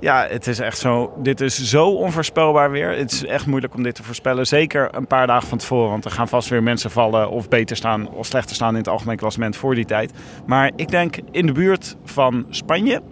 [0.00, 1.12] Ja, het is echt zo.
[1.16, 2.90] Dit is zo onvoorspelbaar weer.
[2.96, 4.46] Het is echt moeilijk om dit te voorspellen.
[4.46, 5.90] Zeker een paar dagen van tevoren.
[5.90, 8.88] Want er gaan vast weer mensen vallen of beter staan of slechter staan in het
[8.88, 10.12] algemeen klassement voor die tijd.
[10.46, 13.02] Maar ik denk in de buurt van Spanje.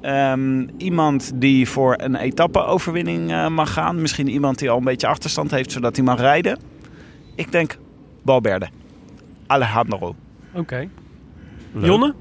[0.00, 4.00] Ehm, iemand die voor een etappe-overwinning eh, mag gaan.
[4.00, 6.58] Misschien iemand die al een beetje achterstand heeft, zodat hij mag rijden.
[7.34, 7.76] Ik denk
[8.22, 8.68] Balberde.
[9.46, 10.14] Alejandro.
[10.52, 10.88] Oké.
[11.72, 12.14] Jonne?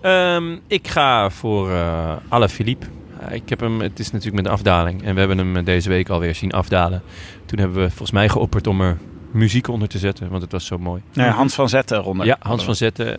[0.00, 2.86] Ehm, ik ga voor eh Alain Philippe.
[2.86, 2.99] Eh,
[3.30, 5.02] ik heb hem, het is natuurlijk met een afdaling.
[5.04, 7.02] En we hebben hem eh, deze week alweer zien afdalen.
[7.46, 8.98] Toen hebben we volgens mij geopperd om er
[9.30, 10.28] muziek onder te zetten.
[10.28, 11.02] Want het was zo mooi.
[11.12, 12.24] Nee, Hans van Zetten ronde.
[12.24, 13.18] Ja, Hans van Zetten.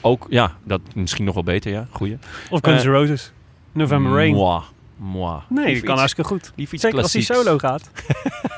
[0.00, 1.86] Ook, ja, dat misschien nog wel beter, ja.
[1.90, 2.16] Goeie.
[2.50, 3.32] Of Guns Eh, N' Roses?
[3.72, 4.34] November Rain?
[4.34, 4.60] Moi.
[4.96, 5.40] Moi.
[5.48, 6.52] Nee, dat kan iets- hartstikke goed.
[6.56, 7.26] Zeker als hij klassieks.
[7.26, 7.90] solo gaat.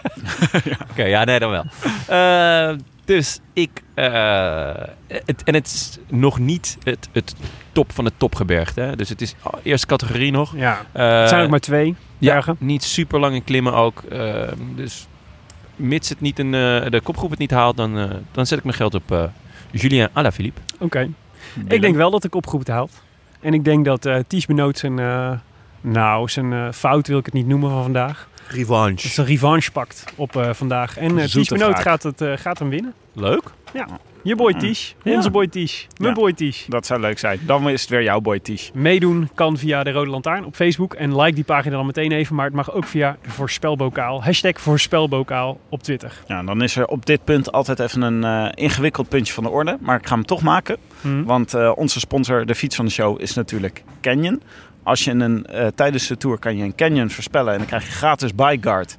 [0.90, 1.64] Oké, ja, nee, dan wel.
[2.06, 3.82] Eh, dus ik...
[3.94, 4.74] eh,
[5.06, 7.34] het, en het is nog niet het, het
[7.76, 8.80] top van het topgebergte.
[8.80, 8.96] Hè?
[8.96, 10.52] Dus het is eerste categorie nog.
[10.56, 10.80] Ja.
[10.92, 12.56] Eh, Het zijn ook maar twee ja, bergen.
[12.58, 14.02] niet super lang in klimmen ook.
[14.02, 14.34] Eh,
[14.74, 15.06] dus
[15.76, 18.64] mits het niet een, eh, de kopgroep het niet haalt, dan, eh, dan zet ik
[18.64, 19.22] mijn geld op eh,
[19.70, 20.60] Julien Alaphilippe.
[20.78, 21.08] Oké.
[21.68, 22.92] Ik denk wel dat de kopgroep het haalt.
[23.40, 25.30] En ik denk dat eh Ties Benoot zijn, eh,
[25.80, 28.28] nou, zijn fout wil ik het niet noemen van vandaag.
[28.46, 29.08] Dat Revanche.
[29.08, 30.98] zijn revanche pakt op eh, vandaag.
[30.98, 32.92] En eh Ties Benoot gaat, het, gaat hem winnen.
[33.12, 33.42] Leuk.
[34.26, 34.94] Je boy Ties.
[35.02, 35.14] Ja.
[35.14, 35.86] Onze boy Ties.
[35.96, 36.20] Mijn Ja.
[36.20, 36.52] boy.
[36.68, 37.40] Dat zou leuk zijn.
[37.46, 38.70] Dan is het weer jouw boy Tish.
[38.72, 40.94] Meedoen kan via de Rode Lantaarn op Facebook.
[40.94, 42.34] En like die pagina dan meteen even.
[42.34, 44.24] Maar het mag ook via de Voorspelbokaal.
[44.24, 46.12] Hashtag Voorspelbokaal op Twitter.
[46.26, 49.50] Ja, dan is er op dit punt altijd even een eh, ingewikkeld puntje van de
[49.50, 49.76] orde.
[49.80, 50.76] Maar ik ga hem toch maken.
[51.00, 51.24] Hm.
[51.24, 54.42] Want eh, onze sponsor, de fiets van de show, is natuurlijk Canyon.
[54.82, 57.84] Als je een, eh, tijdens de tour kan je een Canyon voorspellen en dan krijg
[57.86, 58.98] je gratis Bikeguard.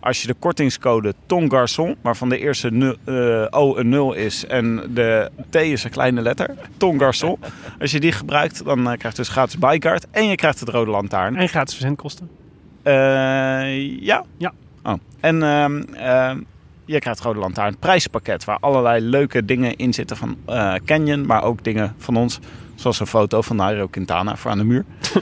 [0.00, 4.82] Als je de kortingscode Ton Garçon, waarvan de eerste eh, O een 0 is en
[4.94, 7.38] de T is een kleine letter, Ton Garçon.
[7.80, 10.68] Als je die gebruikt, dan eh, krijg je dus gratis Bikeguard en je krijgt het
[10.68, 11.36] rode lantaarn.
[11.36, 12.30] En gratis verzendkosten.
[12.82, 12.92] Eh,
[14.00, 14.24] ja.
[14.36, 14.52] Ja.
[14.82, 14.94] Oh.
[15.20, 16.38] En ehm, ehm,
[16.84, 20.36] je krijgt het Rode Lantaarn prijspakket waar allerlei leuke dingen in zitten van
[20.84, 22.40] Canyon, maar ook dingen van ons.
[22.80, 24.84] Zoals een foto van Nairo Quintana voor aan de muur.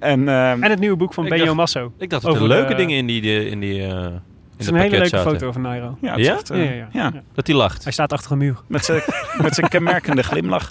[0.00, 1.92] en, ehm, En het nieuwe boek van Benjo Masso.
[1.98, 4.10] Ik dacht dat er Over leuke de- dingen in die, de- in die, eh Het
[4.56, 5.30] is een hele leuke zaten.
[5.32, 5.98] foto van Nairo.
[6.00, 6.32] ja, het is Ja?
[6.34, 7.10] echt, eh, Ja, ja, ja.
[7.14, 7.22] ja.
[7.34, 7.82] Dat hij lacht.
[7.82, 8.56] Hij staat achter een muur.
[8.66, 9.02] Met zijn
[9.42, 10.70] met zijn kenmerkende glimlach.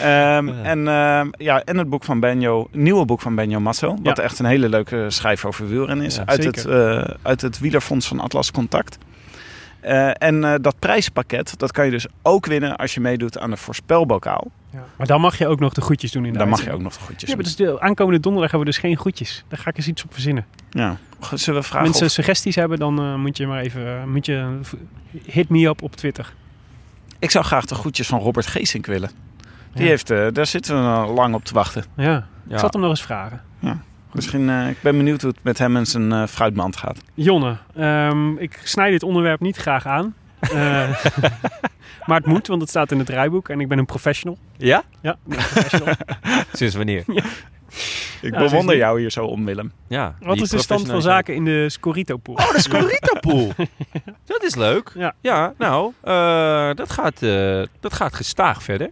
[0.00, 3.96] Ehm, en, ehm, ja, en het boek van Benjo, nieuwe boek van Benjo Masso.
[4.02, 4.22] Wat Ja.
[4.22, 6.16] echt een hele leuke schrijver over wielrennen is.
[6.16, 6.98] Ja, uit, het, zeker.
[6.98, 8.98] eh, uit het wielerfonds van Atlas Contact.
[9.84, 13.50] Eh, en eh, dat prijspakket, dat kan je dus ook winnen als je meedoet aan
[13.50, 14.50] de voorspelbokaal.
[14.70, 14.84] Ja.
[14.96, 16.80] Maar dan mag je ook nog de goedjes doen in de Dan mag je ook
[16.80, 17.54] nog de goedjes Ja, maar doen.
[17.56, 19.44] dus de aankomende donderdag hebben we dus geen goedjes.
[19.48, 20.46] Daar ga ik eens iets op verzinnen.
[20.70, 20.96] Ja.
[21.34, 24.10] Zullen we vragen Mensen of- suggesties hebben, dan eh, moet je maar even...
[24.12, 24.58] moet je,
[25.24, 26.32] hit me up op Twitter.
[27.18, 29.10] Ik zou graag de groetjes van Robert Geesink willen.
[29.72, 29.88] Die Ja.
[29.88, 31.84] heeft, eh, daar zitten we al lang op te wachten.
[31.96, 32.04] Ja.
[32.04, 32.18] Ja.
[32.48, 33.42] Ik zal het hem nog eens vragen.
[34.14, 37.00] Misschien, eh, ik ben benieuwd hoe het met hem en zijn eh, fruitmand gaat.
[37.14, 40.14] Jonne, ehm, ik snij dit onderwerp niet graag aan.
[40.40, 40.50] Eh,
[42.06, 44.38] maar het moet, want het staat in het draaiboek en ik ben een professional.
[44.56, 44.82] Ja?
[45.00, 45.94] Ja, ik ben een professional.
[46.52, 47.04] Sinds wanneer?
[48.20, 49.72] Ik Ja, bewonder jou hier zo om, Willem.
[49.88, 52.34] Ja, Wat is de stand van zaken in de Scorito-pool?
[52.34, 53.52] Oh, de Scorita-pool.
[54.24, 55.12] dat is leuk.
[55.20, 55.54] Ja.
[55.58, 58.90] nou, eh, dat, gaat, eh, dat gaat gestaag verder.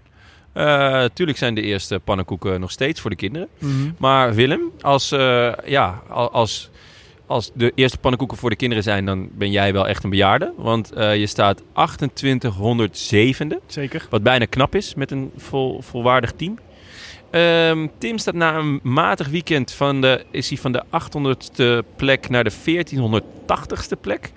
[0.53, 3.49] Eh, tuurlijk zijn de eerste pannenkoeken nog steeds voor de kinderen.
[3.59, 3.91] Mhm.
[3.99, 6.71] Maar Willem, als, eh, ja, al- als,
[7.27, 10.53] als de eerste pannenkoeken voor de kinderen zijn, dan ben jij wel echt een bejaarde.
[10.57, 11.63] Want eh, je staat
[12.15, 13.59] 2807e.
[13.67, 14.07] Zeker.
[14.11, 16.59] Wat bijna knap is met een vol, volwaardig team.
[17.31, 22.29] Ehm, Tim staat na een matig weekend van de, is hij van de 800ste plek
[22.29, 24.33] naar de 1480ste plek.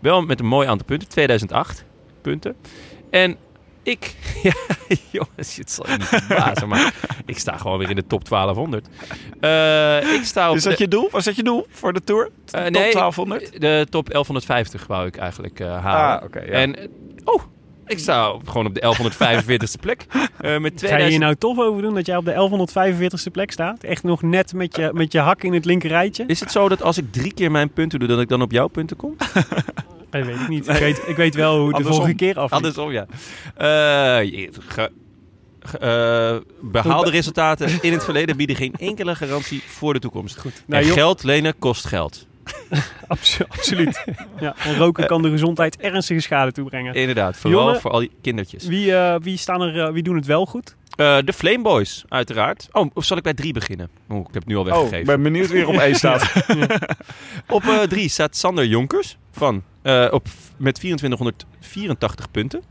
[0.00, 1.84] Wel met een mooi aantal punten, 2008
[2.22, 2.56] punten.
[3.10, 3.36] En
[3.84, 4.52] ik, ja,
[5.10, 6.94] jongens, het zal je niet verbazen, maar
[7.26, 8.86] ik sta gewoon weer in de top 1200.
[9.40, 11.08] Eh, ik sta op Is dat de- je doel?
[11.10, 12.24] Was dat je doel voor de Tour?
[12.24, 12.30] eh,
[12.62, 13.60] Top nee, 1200?
[13.60, 16.18] de top 1150 wou ik eigenlijk eh, halen.
[16.20, 16.46] Ah, oké, ja.
[16.46, 16.76] En,
[17.24, 17.42] oh,
[17.86, 20.06] ik sta op- gewoon op de 1145ste plek.
[20.10, 21.08] Eh, met Ga je 2000...
[21.10, 23.82] hier nou tof over doen dat jij op de 1145ste plek staat?
[23.82, 26.24] Echt nog net met je, met je hak in het linker rijtje?
[26.26, 28.50] Is het zo dat als ik drie keer mijn punten doe, dat ik dan op
[28.52, 29.16] jouw punten kom?
[30.18, 30.68] Dat weet ik niet.
[30.68, 31.96] Ik weet, ik weet wel hoe de Andersom.
[32.00, 32.50] vorige keer af.
[32.52, 33.06] Andersom, ja.
[33.56, 33.66] Eh,
[34.30, 34.90] je- ge-
[35.60, 36.36] ge- eh,
[36.70, 40.38] behaalde resultaten in het verleden bieden geen enkele garantie voor de toekomst.
[40.38, 40.62] Goed.
[40.66, 40.96] Nou, en joh.
[40.96, 42.26] geld lenen kost geld.
[43.48, 44.04] absoluut.
[44.40, 46.94] Ja, en roken kan de gezondheid ernstige schade toebrengen.
[46.94, 48.66] Inderdaad, vooral Jongen, voor al die kindertjes.
[48.66, 50.76] Wie, eh, wie, staan er, wie doen het wel goed?
[50.96, 52.68] Eh, de Flame Boys, uiteraard.
[52.72, 53.88] Oh, of zal ik bij drie beginnen?
[54.10, 54.98] Oeh, ik heb het nu al Oh, weggegeven.
[54.98, 56.32] ik ben benieuwd wie er op één staat.
[57.48, 60.26] Op eh, drie staat Sander Jonkers van, eh, op,
[60.56, 62.62] met 2484 punten.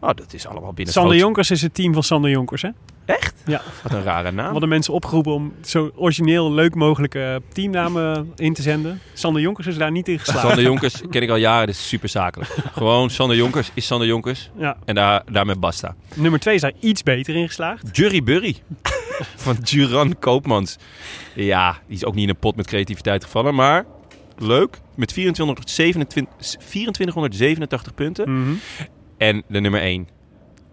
[0.00, 2.68] Oh, dat is allemaal binnen Sander Jonkers is het team van Sander Jonkers, hè?
[3.04, 3.34] Echt?
[3.46, 3.62] Ja.
[3.82, 4.44] Wat een rare naam.
[4.46, 9.00] We hadden mensen opgeroepen om zo origineel leuk mogelijke teamnamen in te zenden.
[9.12, 10.46] Sander Jonkers is daar niet in geslaagd.
[10.46, 12.50] Sander Jonkers ken ik al jaren, dat is super zakelijk.
[12.72, 14.50] Gewoon Sander Jonkers is Sander Jonkers.
[14.56, 14.76] Ja.
[14.84, 15.94] En daar, daarmee basta.
[16.14, 17.96] Nummer twee is daar iets beter in geslaagd.
[17.96, 18.56] Jury Burry
[19.36, 20.76] van Duran Koopmans.
[21.34, 23.84] Ja, die is ook niet in een pot met creativiteit gevallen, maar
[24.38, 24.80] leuk.
[24.94, 28.40] Met 2427, 2487 punten.
[28.40, 28.54] Mhm.
[29.18, 30.08] En de nummer 1.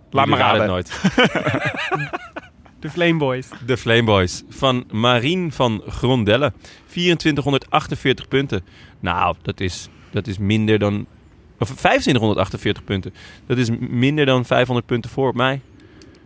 [0.10, 0.68] Laat maar het raden.
[0.68, 0.92] nooit.
[2.80, 3.50] De Flame Boys.
[3.66, 6.54] De Flame Boys van Marien van Grondelle.
[6.86, 8.64] 2448 punten.
[9.00, 11.06] Nou, dat is, dat is minder dan...
[11.60, 13.14] Of 2548 punten.
[13.46, 15.62] Dat is minder dan 500 punten voor op mij.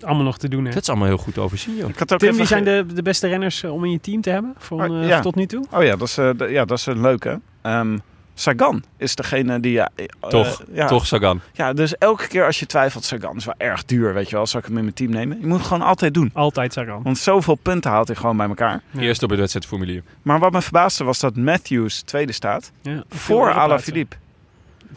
[0.02, 0.72] Allemaal nog te doen, hè?
[0.74, 1.89] Dat is allemaal heel goed overzien, joh.
[1.89, 4.22] Ik had ook Tim, wie zijn de, de beste renners eh, om in je team
[4.22, 5.20] te hebben van, Oh, eh, ja.
[5.20, 5.66] tot nu toe?
[5.72, 7.39] Oh ja, dat is, eh, ja, dat is een leuke.
[7.62, 7.98] Ehm,
[8.38, 9.72] Sagan is degene die...
[9.72, 11.41] ja, eh, Toch, ja, toch Sagan.
[11.54, 14.46] Ja, dus elke keer als je twijfelt, Sagan is wel erg duur, weet je wel.
[14.46, 15.38] Zal ik hem in mijn team nemen?
[15.39, 16.30] Je moet het gewoon altijd doen.
[16.34, 17.04] Altijd Sagan.
[17.04, 18.82] Want zoveel punten haalt hij gewoon bij elkaar.
[18.91, 19.00] Ja.
[19.02, 20.04] Eerst op het wedstrijdformulier.
[20.22, 22.72] Maar wat me verbaasde was dat Matthews tweede staat.
[22.82, 24.16] Ja, Voor Alaphilippe.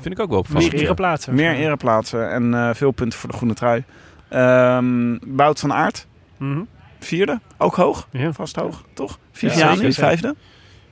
[0.01, 0.83] Vind ik ook wel Meer opvallend.
[0.83, 1.35] ereplaatsen.
[1.35, 3.85] Meer ereplaatsen en eh, veel punten voor de groene trui.
[4.29, 6.07] Ehm Bout van Aert,
[6.37, 6.61] Mhm.
[6.99, 7.41] vierde.
[7.59, 8.09] Ook hoog.
[8.11, 8.33] Ja.
[8.33, 9.11] Vast hoog, toch?
[9.11, 9.93] Ja, Viviani, zeker.
[9.93, 10.35] vijfde.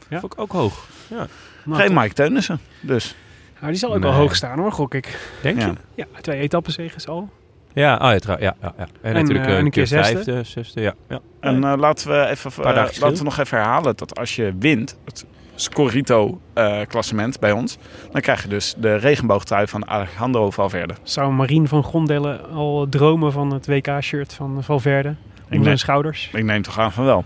[0.08, 0.20] Ja.
[0.20, 0.86] Vond ik ook hoog.
[1.08, 1.26] Nou,
[1.70, 2.02] Geen toch.
[2.02, 2.60] Mike Teunissen.
[2.80, 3.14] Dus
[3.60, 4.10] Nou, die zal ook Nee.
[4.10, 5.18] wel hoog staan hoor, gok ik.
[5.42, 5.66] Denk Ja.
[5.66, 5.72] je?
[5.94, 7.30] Ja, twee etappenzegers al.
[7.72, 8.86] Ja, oh ja, trouw- ja, ja, ja.
[9.00, 10.12] En, natuurlijk eh, eh, en een keer zesde.
[10.12, 10.94] vijfde, zesde, ja.
[11.08, 11.20] ja.
[11.40, 13.00] En eh, laten we even eh, verschil.
[13.02, 15.24] laten we nog even herhalen dat als je wint, het
[15.56, 17.78] Scorito-klassement bij ons,
[18.12, 20.94] dan krijg je dus de regenboogtrui van Alejandro Valverde.
[21.02, 25.08] Zou Marien van Grondelle al dromen van het WK-shirt van Valverde?
[25.08, 26.30] Onder neem- zijn schouders.
[26.32, 27.24] Ik neem toch aan van wel.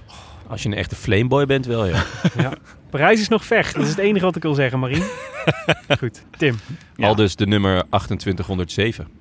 [0.49, 2.03] Als je een echte flameboy bent, wel ja.
[2.91, 3.74] Parijs is nog vecht.
[3.74, 5.03] Dat is het enige wat ik wil zeggen, Marien.
[5.99, 6.57] Goed, Tim.
[6.97, 7.07] Ja.
[7.07, 9.09] Al dus de nummer 2807.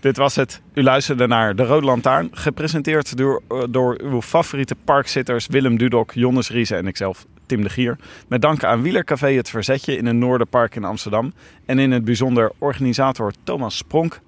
[0.00, 0.60] Dit was het.
[0.74, 6.12] U luisterde naar De Rode Lantaarn, gepresenteerd door, eh, door uw favoriete parkzitters Willem Dudok,
[6.12, 7.96] Jonnes Riese en ikzelf, Tim de Gier.
[8.28, 11.32] Met dank aan Wielercafé Het Verzetje in het Noorderpark in Amsterdam.
[11.66, 14.20] En in het bijzonder organisator Thomas Spronk.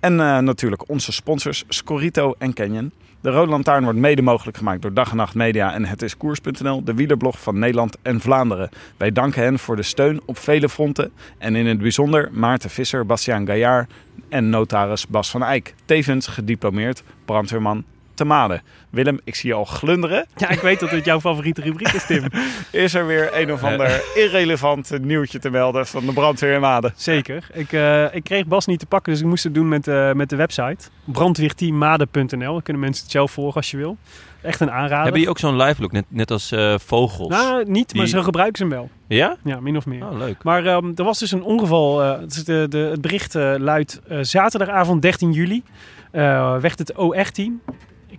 [0.00, 2.92] En eh, natuurlijk onze sponsors Scorito en Canyon.
[3.20, 6.16] De Rode Lantaarn wordt mede mogelijk gemaakt door Dag en Nacht Media en Het is
[6.16, 8.68] Koers.nl, de wielerblog van Nederland en Vlaanderen.
[8.96, 11.12] Wij danken hen voor de steun op vele fronten.
[11.38, 13.90] En in het bijzonder Maarten Visser, Bastiaan Gaillard
[14.28, 15.74] en notaris Bas van Eyck.
[15.84, 17.84] Tevens gediplomeerd brandweerman
[18.20, 18.62] te Maden.
[18.90, 20.26] Willem, ik zie je al glunderen.
[20.36, 22.24] Ja, ik weet dat het jouw favoriete rubriek is, Tim.
[22.70, 26.92] Is er weer een of ander irrelevant nieuwtje te melden van de brandweer in Maden?
[26.96, 27.46] Zeker.
[27.52, 30.12] Ik, eh, ik kreeg Bas niet te pakken, dus ik moest het doen met, eh,
[30.12, 30.88] met de website.
[31.04, 32.52] Brandweerteammade.nl.
[32.52, 33.96] Dan kunnen mensen het zelf volgen als je wil.
[34.42, 35.02] Echt een aanrader.
[35.02, 37.28] Hebben die ook zo'n live look, net, net als eh, vogels?
[37.28, 38.90] Nou, niet, maar Die- zo gebruiken ze hem wel.
[39.06, 39.36] Ja?
[39.44, 40.04] Ja, min of meer.
[40.04, 40.42] Oh, leuk.
[40.42, 42.02] Maar ehm, er was dus een ongeval.
[42.02, 45.62] eh, het, is de, de, het bericht eh, luidt eh, zaterdagavond 13 juli.
[46.10, 47.60] eh, werd het OR-team.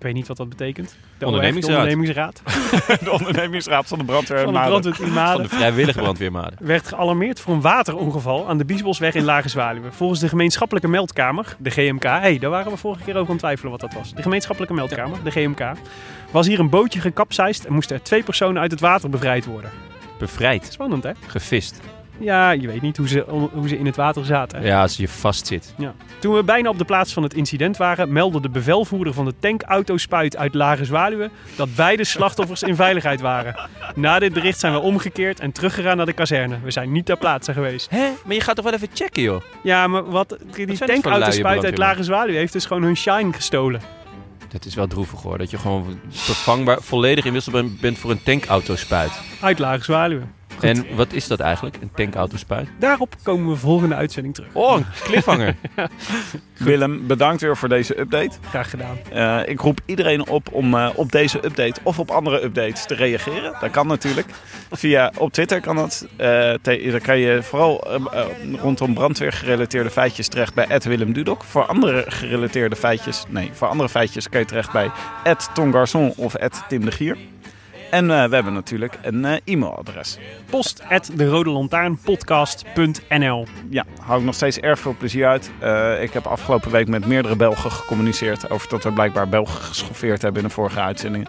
[0.02, 0.96] Ik weet niet wat dat betekent.
[1.18, 1.76] De Ondernemingsraad.
[1.86, 2.42] De ondernemingsraad
[3.04, 4.82] De ondernemingsraad van de brandweer van de Maden.
[4.82, 5.34] brandweer in Maden.
[5.34, 6.58] Van de vrijwillige brandweermaden.
[6.62, 9.92] werd gealarmeerd voor een waterongeval aan de Biesbosweg in Lage Zwaluwe.
[9.92, 13.72] Volgens de gemeenschappelijke meldkamer, de GMK, hey, daar waren we vorige keer over aan twijfelen
[13.72, 14.14] wat dat was.
[14.14, 15.72] De gemeenschappelijke meldkamer, de GMK,
[16.32, 19.72] was hier een bootje gekapseist en moesten er twee personen uit het water bevrijd worden.
[20.20, 20.68] Bevrijd.
[20.72, 21.12] Spannend, hè?
[21.28, 21.80] Gevist.
[22.20, 24.64] Ja, je weet niet hoe ze, hoe ze in het water zaten.
[24.64, 25.74] Ja, als je vast zit.
[26.20, 29.34] Toen we bijna op de plaats van het incident waren, meldde de bevelvoerder van de
[29.40, 33.56] tankauto-spuit uit Lage Zwaluwe dat beide slachtoffers in veiligheid waren.
[33.96, 36.60] Na dit bericht zijn we omgekeerd en teruggegaan naar de kazerne.
[36.64, 37.90] We zijn niet ter plaatse geweest.
[37.90, 38.10] Hè?
[38.26, 39.42] Maar je gaat toch wel even checken, joh?
[39.64, 41.78] Ja, maar wat, die tankauto-spuit luie uit?
[41.78, 43.82] Lage Zwaluwe heeft dus gewoon hun shine gestolen.
[44.48, 45.38] Dat is wel droevig hoor.
[45.38, 49.12] Dat je gewoon vervangbaar, volledig inwisselbaar bent voor een tankauto-spuit.
[49.42, 50.24] Uit Lage Zwaluwe.
[50.64, 52.68] En wat is dat eigenlijk, een tankauto-spuit?
[52.80, 54.50] Daarop komen we volgende uitzending terug.
[54.54, 55.56] Oh, een cliffhanger.
[56.58, 58.38] Willem, bedankt weer voor deze update.
[58.50, 58.98] Graag gedaan.
[59.12, 62.96] Eh, ik roep iedereen op om eh, op deze update of op andere updates te
[62.96, 63.54] reageren.
[63.60, 64.28] Dat kan natuurlijk.
[64.72, 66.08] Via, op Twitter kan dat.
[66.16, 68.26] Eh, te- dan kan je vooral eh, eh,
[68.62, 71.44] rondom brandweer gerelateerde feitjes terecht bij Willem Dudok.
[71.44, 74.92] Voor andere gerelateerde feitjes, nee, voor andere feitjes kan je terecht bij
[75.54, 76.36] Tongarçon of
[76.68, 77.18] Tim de Gier.
[77.92, 80.18] En eh, we hebben natuurlijk een eh, e-mailadres.
[80.50, 85.52] Post at de Rode Lantaarnpodcast.nl Ja, hou ik nog steeds erg veel plezier uit.
[85.60, 90.22] Eh, ik heb afgelopen week met meerdere Belgen gecommuniceerd over dat we blijkbaar Belgen geschoffeerd
[90.22, 91.28] hebben in de vorige uitzendingen.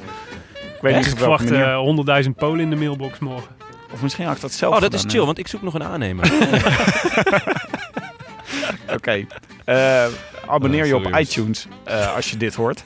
[0.76, 1.64] Ik weet niet Ik op verwacht manier.
[1.64, 3.50] eh 100.000 Polen in de mailbox morgen.
[3.92, 5.84] Of misschien had ik dat zelf Oh, dat is chill, want ik zoek nog een
[5.84, 6.32] aannemer.
[8.96, 9.26] Oké.
[9.64, 10.04] Eh,
[10.46, 11.30] abonneer Oh, je op sorry, jongens.
[11.30, 12.84] iTunes eh, als je dit hoort.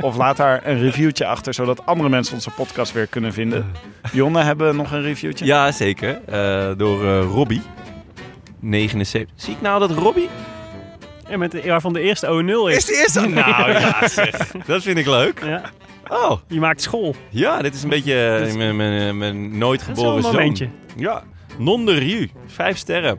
[0.00, 3.72] Of laat daar een reviewtje achter, zodat andere mensen onze podcast weer kunnen vinden.
[4.12, 5.44] Jonne, hebben we nog een reviewtje?
[5.44, 6.20] ja, zeker.
[6.26, 7.62] Eh, door eh, Robbie.
[8.60, 9.32] 79.
[9.36, 10.28] Zie ik nou dat Robbie?
[11.28, 12.76] En met de, waarvan de eerste O0 is.
[12.76, 13.20] Is de eerste?
[13.28, 14.36] Nou ja, zeg.
[14.66, 15.42] Dat vind ik leuk.
[15.44, 15.62] Ja,
[16.08, 17.14] Oh, je maakt school.
[17.30, 20.22] ja, dit is een beetje is- eh, mijn, mijn, mijn nooit Dat is wel geboren
[20.22, 20.32] zoon.
[20.40, 20.68] momentje.
[20.96, 21.22] Ja,
[21.58, 22.28] non de.
[22.46, 23.18] Vijf sterren.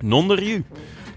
[0.00, 0.62] Non de.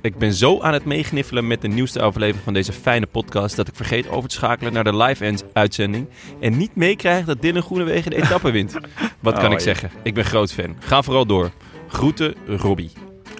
[0.06, 3.56] Ik ben zo aan het meegniffelen met de nieuwste aflevering van deze fijne podcast...
[3.56, 6.08] dat ik vergeet over te schakelen naar de live-uitzending...
[6.40, 8.74] en niet meekrijg dat Dylan Groenewegen de etappe wint.
[9.20, 9.64] Wat kan Oh, ik ja.
[9.64, 9.90] zeggen?
[10.04, 10.76] Ik ben groot fan.
[10.80, 11.52] Ga vooral door.
[11.88, 12.92] Groeten, Robbie.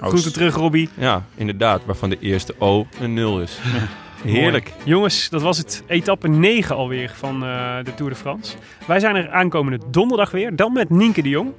[0.02, 0.90] Oh, Groeten terug, Robbie.
[0.98, 1.82] Ja, inderdaad.
[1.86, 3.60] Waarvan de eerste O een 0 is.
[4.24, 4.70] Heerlijk.
[4.70, 4.82] Mooi.
[4.90, 8.56] Jongens, dat was het etappe 9 alweer van eh, de Tour de France.
[8.88, 10.56] Wij zijn er aankomende donderdag weer.
[10.56, 11.52] Dan met Nienke de Jong.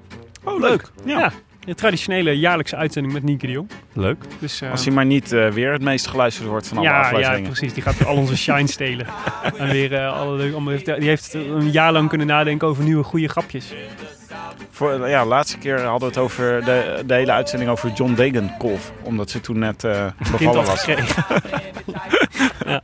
[0.44, 0.90] Oh, leuk.
[1.04, 1.32] Ja.
[1.66, 3.70] De traditionele jaarlijkse uitzending met Nienke de Jong.
[3.92, 4.24] Leuk.
[4.38, 6.92] Dus, eh, Als hij maar niet eh, weer het meest geluisterd wordt van alle ja,
[6.98, 7.42] ja, afleveringen.
[7.50, 7.72] precies.
[7.74, 9.06] Die gaat al onze shine stelen.
[9.58, 13.28] en weer eh, alle, leuke- die heeft een jaar lang kunnen nadenken over nieuwe goede
[13.28, 13.72] grapjes.
[14.70, 18.92] Voor, ja, laatste keer hadden we het over de, de hele uitzending over John Degenkolf.
[19.02, 20.80] Omdat ze toen net eh bevallen was.
[20.82, 21.24] gekregen.
[22.66, 22.80] ja.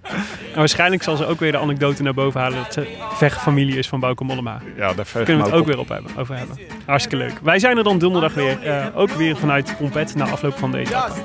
[0.52, 3.88] En waarschijnlijk zal ze ook weer de anekdote naar boven halen dat ze vechtfamilie is
[3.88, 4.60] van Bauke Mollema.
[4.76, 6.58] Ja, daar kunnen we het ook ook weer op hebben, over hebben.
[6.86, 7.32] Hartstikke leuk.
[7.42, 8.62] Wij zijn er dan donderdag weer.
[8.62, 11.20] eh, ook weer vanuit Pompet na afloop van de etappe.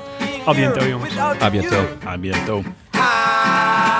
[0.48, 1.18] A biento, jongens.
[1.18, 1.36] A.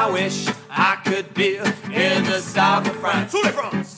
[0.08, 1.60] I wish I could be
[1.90, 3.97] in the south of France.